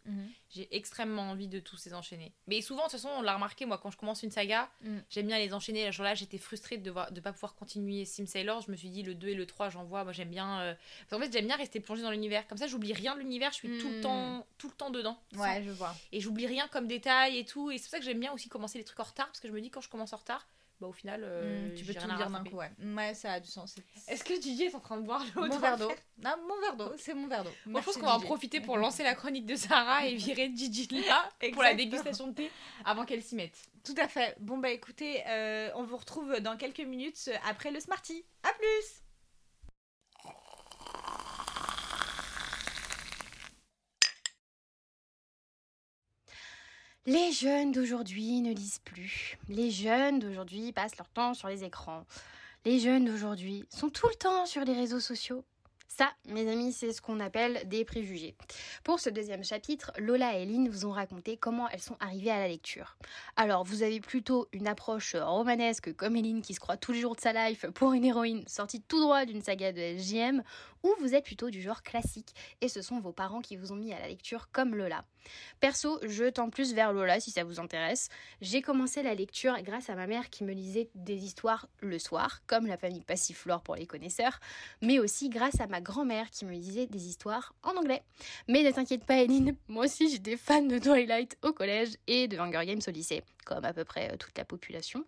[0.50, 2.32] J'ai extrêmement envie de tous les enchaîner.
[2.48, 4.98] Mais souvent, de toute façon, on l'a remarqué, moi, quand je commence une saga, Mm.
[5.10, 5.90] j'aime bien les enchaîner.
[5.92, 8.60] Genre là, j'étais frustrée de ne de pas pouvoir continuer Sim Sailor.
[8.62, 10.04] Je me suis dit, le 2 et le 3, j'en vois.
[10.04, 10.60] Moi, j'aime bien.
[10.60, 10.74] euh,
[11.08, 12.46] Parce qu'en fait, j'aime bien rester plongée dans l'univers.
[12.48, 13.50] Comme ça, j'oublie rien de l'univers.
[13.52, 14.02] Je suis tout, le Mm.
[14.02, 15.18] temps, tout le temps dedans.
[15.36, 15.94] Ouais, je vois.
[16.12, 17.70] Et j'oublie rien comme détail et tout.
[17.70, 19.26] Et c'est pour ça que j'aime bien aussi commencer les trucs en retard.
[19.26, 20.46] Parce que je me dis, quand je commence en retard,
[20.80, 22.70] bah au final, euh, Mm, tu peux tout lire d'un coup, ouais.
[22.82, 23.76] Ouais, ça a du sens.
[24.08, 25.92] Est-ce que Didier est en train de boire l'eau Mon de verre d'eau.
[26.22, 27.50] Non, mon verre d'eau, c'est mon verre d'eau.
[27.66, 30.50] Moi, je pense qu'on va en profiter pour lancer la chronique de Sarah et virer
[30.54, 32.50] Gigi là pour la dégustation de thé
[32.84, 33.56] avant qu'elle s'y mette.
[33.84, 34.36] Tout à fait.
[34.40, 38.24] Bon, bah écoutez, euh, on vous retrouve dans quelques minutes après le Smarty.
[38.42, 39.02] À plus
[47.06, 49.38] Les jeunes d'aujourd'hui ne lisent plus.
[49.48, 52.04] Les jeunes d'aujourd'hui passent leur temps sur les écrans.
[52.66, 55.42] Les jeunes d'aujourd'hui sont tout le temps sur les réseaux sociaux.
[56.00, 58.34] Ça, mes amis, c'est ce qu'on appelle des préjugés.
[58.84, 62.38] Pour ce deuxième chapitre, Lola et Lynn vous ont raconté comment elles sont arrivées à
[62.38, 62.96] la lecture.
[63.36, 67.16] Alors, vous avez plutôt une approche romanesque comme Eline qui se croit tous les jours
[67.16, 70.42] de sa life pour une héroïne sortie tout droit d'une saga de SJM,
[70.82, 73.76] ou vous êtes plutôt du genre classique et ce sont vos parents qui vous ont
[73.76, 75.04] mis à la lecture comme Lola.
[75.60, 78.08] Perso, je tends plus vers Lola si ça vous intéresse.
[78.40, 82.40] J'ai commencé la lecture grâce à ma mère qui me lisait des histoires le soir,
[82.46, 84.40] comme la famille Passiflore pour les connaisseurs,
[84.80, 88.02] mais aussi grâce à ma grand-mère qui me lisait des histoires en anglais.
[88.48, 92.38] Mais ne t'inquiète pas, Eline, moi aussi j'étais fan de Twilight au collège et de
[92.38, 95.04] Hunger Games au lycée, comme à peu près euh, toute la population.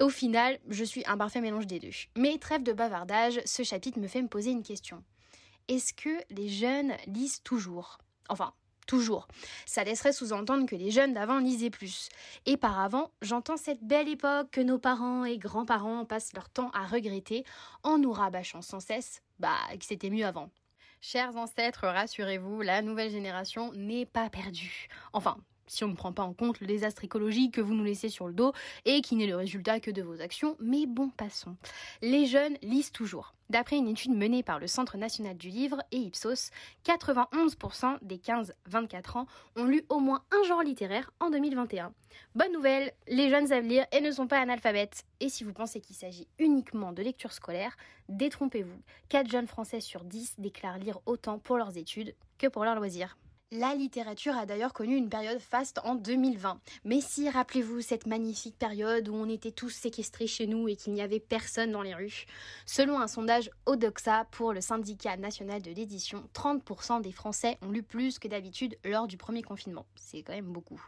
[0.00, 1.90] Au final, je suis un parfait mélange des deux.
[2.16, 5.02] Mais trêve de bavardage, ce chapitre me fait me poser une question.
[5.68, 7.98] Est-ce que les jeunes lisent toujours?
[8.28, 8.52] Enfin,
[8.86, 9.28] toujours.
[9.66, 12.08] Ça laisserait sous-entendre que les jeunes d'avant lisaient plus.
[12.46, 16.70] Et par avant, j'entends cette belle époque que nos parents et grands-parents passent leur temps
[16.70, 17.44] à regretter
[17.82, 20.50] en nous rabâchant sans cesse bah, que c'était mieux avant.
[21.00, 24.88] Chers ancêtres, rassurez-vous, la nouvelle génération n'est pas perdue.
[25.12, 25.36] Enfin,
[25.66, 28.26] si on ne prend pas en compte le désastre écologique que vous nous laissez sur
[28.26, 28.52] le dos
[28.84, 31.56] et qui n'est le résultat que de vos actions, mais bon, passons.
[32.02, 33.34] Les jeunes lisent toujours.
[33.50, 36.50] D'après une étude menée par le Centre national du livre et Ipsos,
[36.86, 41.92] 91% des 15-24 ans ont lu au moins un genre littéraire en 2021.
[42.34, 45.04] Bonne nouvelle, les jeunes savent lire et ne sont pas analphabètes.
[45.20, 47.76] Et si vous pensez qu'il s'agit uniquement de lecture scolaire,
[48.08, 48.80] détrompez-vous.
[49.10, 53.18] 4 jeunes Français sur 10 déclarent lire autant pour leurs études que pour leurs loisirs.
[53.52, 56.58] La littérature a d'ailleurs connu une période faste en 2020.
[56.84, 60.92] Mais si, rappelez-vous cette magnifique période où on était tous séquestrés chez nous et qu'il
[60.92, 62.24] n'y avait personne dans les rues.
[62.66, 67.84] Selon un sondage Odoxa pour le syndicat national de l'édition, 30% des Français ont lu
[67.84, 69.86] plus que d'habitude lors du premier confinement.
[69.94, 70.82] C'est quand même beaucoup.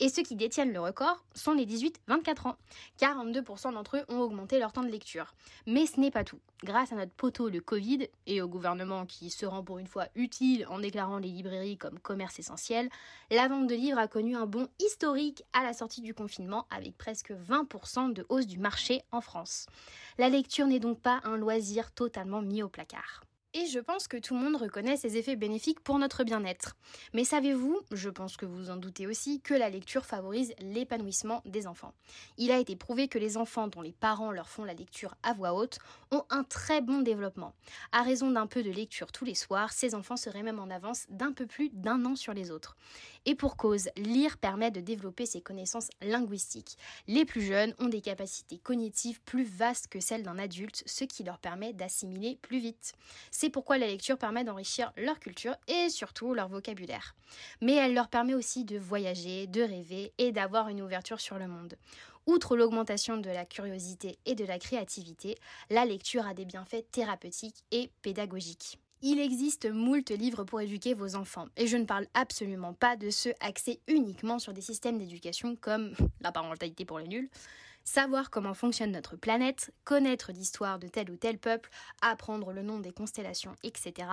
[0.00, 2.56] Et ceux qui détiennent le record sont les 18-24 ans.
[2.98, 5.34] 42% d'entre eux ont augmenté leur temps de lecture.
[5.66, 6.40] Mais ce n'est pas tout.
[6.64, 10.06] Grâce à notre poteau le Covid et au gouvernement qui se rend pour une fois
[10.14, 12.88] utile en déclarant les librairies comme commerce essentiel,
[13.30, 16.96] la vente de livres a connu un bond historique à la sortie du confinement avec
[16.96, 19.66] presque 20% de hausse du marché en France.
[20.18, 23.22] La lecture n'est donc pas un loisir totalement mis au placard.
[23.58, 26.76] Et je pense que tout le monde reconnaît ses effets bénéfiques pour notre bien-être.
[27.14, 31.66] Mais savez-vous, je pense que vous en doutez aussi, que la lecture favorise l'épanouissement des
[31.66, 31.94] enfants.
[32.36, 35.32] Il a été prouvé que les enfants dont les parents leur font la lecture à
[35.32, 35.78] voix haute
[36.10, 37.54] ont un très bon développement.
[37.92, 41.06] À raison d'un peu de lecture tous les soirs, ces enfants seraient même en avance
[41.08, 42.76] d'un peu plus d'un an sur les autres.
[43.24, 46.76] Et pour cause, lire permet de développer ses connaissances linguistiques.
[47.08, 51.24] Les plus jeunes ont des capacités cognitives plus vastes que celles d'un adulte, ce qui
[51.24, 52.92] leur permet d'assimiler plus vite.
[53.50, 57.14] Pourquoi la lecture permet d'enrichir leur culture et surtout leur vocabulaire.
[57.60, 61.48] Mais elle leur permet aussi de voyager, de rêver et d'avoir une ouverture sur le
[61.48, 61.76] monde.
[62.26, 65.36] Outre l'augmentation de la curiosité et de la créativité,
[65.70, 68.78] la lecture a des bienfaits thérapeutiques et pédagogiques.
[69.02, 73.10] Il existe moult livres pour éduquer vos enfants, et je ne parle absolument pas de
[73.10, 77.28] ceux axés uniquement sur des systèmes d'éducation comme la parentalité pour les nuls.
[77.88, 81.70] Savoir comment fonctionne notre planète, connaître l'histoire de tel ou tel peuple,
[82.02, 84.08] apprendre le nom des constellations, etc.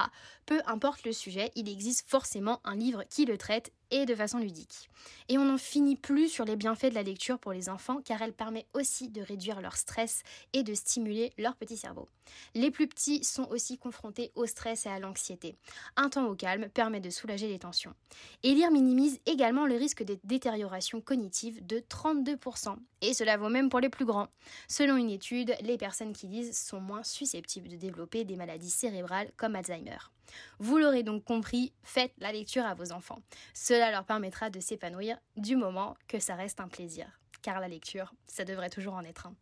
[0.45, 4.39] Peu importe le sujet, il existe forcément un livre qui le traite et de façon
[4.39, 4.89] ludique.
[5.29, 8.21] Et on n'en finit plus sur les bienfaits de la lecture pour les enfants car
[8.23, 12.09] elle permet aussi de réduire leur stress et de stimuler leur petit cerveau.
[12.55, 15.55] Les plus petits sont aussi confrontés au stress et à l'anxiété.
[15.95, 17.93] Un temps au calme permet de soulager les tensions.
[18.41, 22.75] Et lire minimise également le risque de détérioration cognitive de 32%.
[23.01, 24.29] Et cela vaut même pour les plus grands.
[24.67, 29.31] Selon une étude, les personnes qui lisent sont moins susceptibles de développer des maladies cérébrales
[29.37, 30.12] comme Alzheimer.
[30.59, 33.21] Vous l'aurez donc compris, faites la lecture à vos enfants.
[33.53, 37.07] Cela leur permettra de s'épanouir du moment que ça reste un plaisir.
[37.41, 39.35] Car la lecture, ça devrait toujours en être un.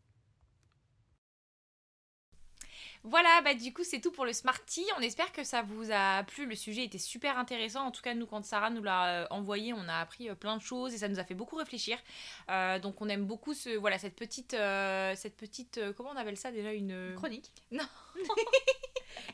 [3.04, 4.86] Voilà, bah du coup c'est tout pour le Smarty.
[4.98, 6.46] On espère que ça vous a plu.
[6.46, 7.82] Le sujet était super intéressant.
[7.82, 10.56] En tout cas, nous quand Sarah nous l'a euh, envoyé, on a appris euh, plein
[10.56, 11.98] de choses et ça nous a fait beaucoup réfléchir.
[12.50, 16.52] Euh, donc on aime beaucoup ce voilà cette petite cette petite comment on appelle ça
[16.52, 17.52] déjà une Chronique.
[17.72, 17.86] Non.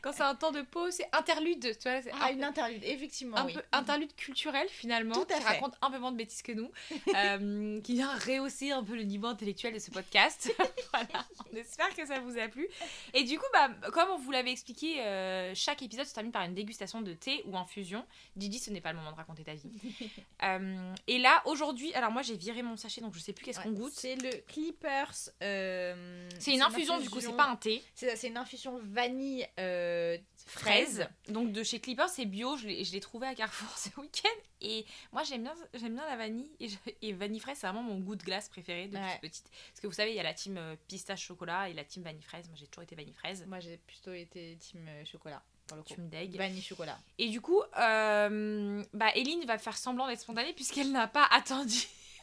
[0.02, 1.62] quand c'est un temps de pause, c'est interlude.
[1.78, 3.38] Tu vois, Ah, un une interlude, effectivement.
[3.38, 3.54] un oui.
[3.54, 5.48] peu interlude culturel finalement Tout à qui fait.
[5.48, 6.72] raconte un peu moins de bêtises que nous
[7.16, 10.52] euh, qui vient rehausser un peu le niveau intellectuel de ce podcast
[10.94, 12.68] voilà on espère que ça vous a plu
[13.14, 16.44] et du coup bah, comme on vous l'avait expliqué euh, chaque épisode se termine par
[16.44, 19.54] une dégustation de thé ou infusion Didi ce n'est pas le moment de raconter ta
[19.54, 19.70] vie
[20.44, 23.60] Euh, et là aujourd'hui alors moi j'ai viré mon sachet donc je sais plus qu'est-ce
[23.60, 25.14] qu'on goûte C'est le Clippers.
[25.42, 29.87] c'est une infusion du coup c'est pas un thé C'est c'est une infusion vanille euh,
[30.46, 30.98] fraise.
[30.98, 31.10] fraise.
[31.30, 32.58] Donc de chez Clipper, c'est bio.
[32.58, 34.30] Je l'ai trouvé à Carrefour ce week-end.
[34.62, 36.50] Et moi, j'aime bien, j'aime bien la vanille.
[36.60, 39.20] Et, je- et vanille fraise, c'est vraiment mon goût de glace préféré depuis Ouais.
[39.22, 39.50] petite.
[39.70, 42.04] Parce que vous savez, il y a la team euh, pistache chocolat et la team
[42.04, 42.48] vanille fraise.
[42.48, 43.46] Moi, j'ai toujours été vanille fraise.
[43.48, 45.42] Moi, j'ai plutôt été team euh, chocolat.
[45.68, 45.94] Pour le coup.
[45.96, 46.38] Tu me dégues.
[46.38, 46.98] Vanille chocolat.
[47.18, 51.78] Et du coup, euh, bah, Eline va faire semblant d'être spontanée puisqu'elle n'a pas attendu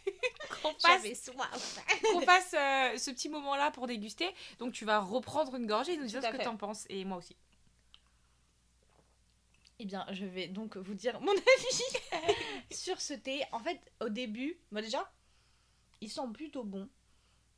[0.62, 1.30] qu'on passe,
[2.12, 4.28] qu'on passe euh, ce petit moment-là pour déguster.
[4.58, 6.84] Donc, tu vas reprendre une gorgée et nous dire ce que t'en penses.
[6.88, 7.36] Et moi aussi.
[9.84, 13.42] Eh bien, je vais donc vous dire mon avis sur ce thé.
[13.52, 15.12] En fait, au début, moi déjà,
[16.00, 16.88] il sent plutôt bon.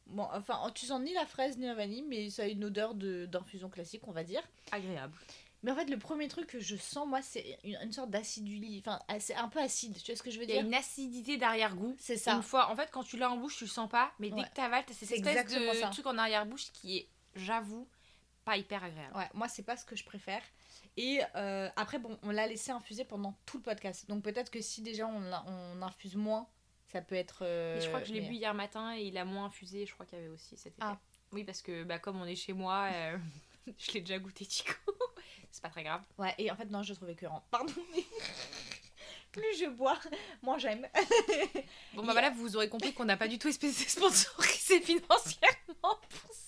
[0.06, 2.94] Bon, enfin, tu sens ni la fraise ni la vanille, mais ça a une odeur
[2.96, 4.42] de- d'infusion classique, on va dire.
[4.72, 5.14] Agréable.
[5.62, 8.82] Mais en fait, le premier truc que je sens, moi, c'est une, une sorte d'aciduli.
[8.84, 9.96] Enfin, c'est un peu acide.
[10.02, 11.94] Tu vois ce que je veux Il y a dire une acidité d'arrière-goût.
[12.00, 12.34] C'est ça.
[12.34, 14.36] Une fois, en fait, quand tu l'as en bouche, tu le sens pas, mais dès
[14.42, 14.48] Ouais.
[14.48, 15.88] que tu avales, t'as cette espèce de ça.
[15.90, 17.88] truc en arrière-bouche qui est, j'avoue,
[18.44, 19.16] pas hyper agréable.
[19.16, 20.42] Ouais, moi, c'est pas ce que je préfère.
[20.96, 24.08] Et euh, après, bon, on l'a laissé infuser pendant tout le podcast.
[24.08, 26.48] Donc peut-être que si déjà on, on infuse moins,
[26.92, 27.44] ça peut être.
[27.44, 29.92] euh, je crois que je l'ai bu hier matin et il a moins infusé, je
[29.92, 30.78] crois qu'il y avait aussi cet effet.
[30.80, 30.98] Ah.
[31.32, 33.18] Oui, parce que bah, comme on est chez moi, euh,
[33.78, 34.72] je l'ai déjà goûté, Chico.
[35.50, 36.02] c'est pas très grave.
[36.18, 37.44] Ouais, et en fait, non, je le trouve écœurant.
[37.50, 38.04] Pardon, mais.
[39.32, 39.98] Plus je bois,
[40.40, 40.86] moins j'aime.
[41.92, 46.32] Bon, bah voilà, vous aurez compris qu'on n'a pas du tout espèce sponsorisé financièrement pour
[46.32, 46.45] ça.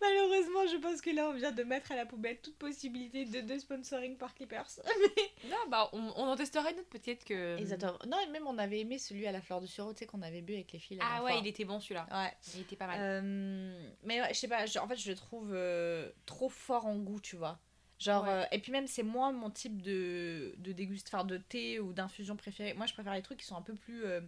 [0.00, 3.40] Malheureusement, je pense que là, on vient de mettre à la poubelle toute possibilité de,
[3.40, 4.66] de sponsoring par Clippers.
[5.50, 7.56] Non, bah on, on en testera une autre peut-être que.
[7.58, 7.96] Exactement.
[8.08, 10.22] Non, et même on avait aimé celui à la fleur du sureau, tu sais, qu'on
[10.22, 10.98] avait bu avec les filles.
[11.00, 11.40] Ah ouais, fois.
[11.40, 12.06] il était bon celui-là.
[12.10, 12.32] Ouais.
[12.54, 12.98] Il était pas mal.
[13.00, 16.86] Euh, mais ouais, je sais pas, je- en fait, je le trouve euh, trop fort
[16.86, 17.58] en goût, tu vois.
[17.98, 18.30] Genre, Ouais.
[18.30, 21.92] euh, et puis même, c'est moins mon type de, de dégust, enfin, de thé ou
[21.92, 22.74] d'infusion préféré.
[22.74, 24.20] Moi, je préfère les trucs qui sont un peu plus, euh,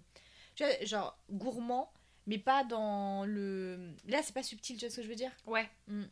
[0.54, 1.92] tu vois, genre gourmand,
[2.28, 3.94] mais pas dans le.
[4.06, 5.32] Là, c'est pas subtil, tu vois ce que je veux dire?
[5.46, 5.68] Ouais.
[5.88, 6.02] Mm.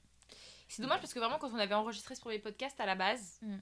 [0.66, 3.38] C'est dommage parce que vraiment, quand on avait enregistré ce premier podcast à la base,
[3.42, 3.56] Mm.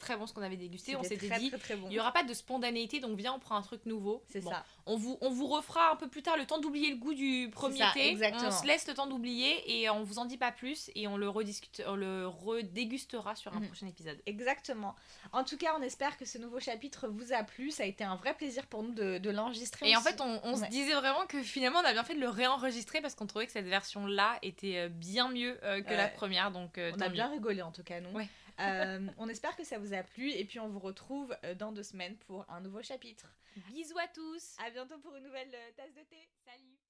[0.00, 0.96] Très bon ce qu'on avait dégusté.
[0.96, 1.86] On s'était dit, très, très bon.
[1.88, 4.24] il y aura pas de spontanéité, donc viens, on prend un truc nouveau.
[4.28, 4.64] C'est Bon, ça.
[4.86, 7.48] On vous, on vous refera un peu plus tard le temps d'oublier le goût du
[7.52, 8.08] premier ça, thé.
[8.08, 8.48] exactement.
[8.48, 11.16] On se laisse le temps d'oublier et on vous en dit pas plus et on
[11.16, 13.66] le rediscute, on le redégustera sur un Mhm.
[13.66, 14.18] prochain épisode.
[14.26, 14.94] Exactement.
[15.32, 17.70] En tout cas, on espère que ce nouveau chapitre vous a plu.
[17.70, 19.88] Ça a été un vrai plaisir pour nous de, de l'enregistrer.
[19.90, 22.20] Et en fait, on, on se disait vraiment que finalement, on a bien fait de
[22.20, 26.08] le réenregistrer parce qu'on trouvait que cette version-là était euh, bien mieux euh, que la
[26.08, 26.50] première.
[26.50, 27.12] Donc, euh, On a mieux.
[27.14, 28.10] bien rigolé en tout cas, nous.
[28.10, 28.28] Ouais.
[28.60, 31.72] Euh, on espère que ça vous a plu et puis on vous retrouve euh, dans
[31.72, 33.34] deux semaines pour un nouveau chapitre.
[33.68, 34.56] Bisous à tous.
[34.64, 36.28] À bientôt pour une nouvelle euh, tasse de thé.
[36.44, 36.89] Salut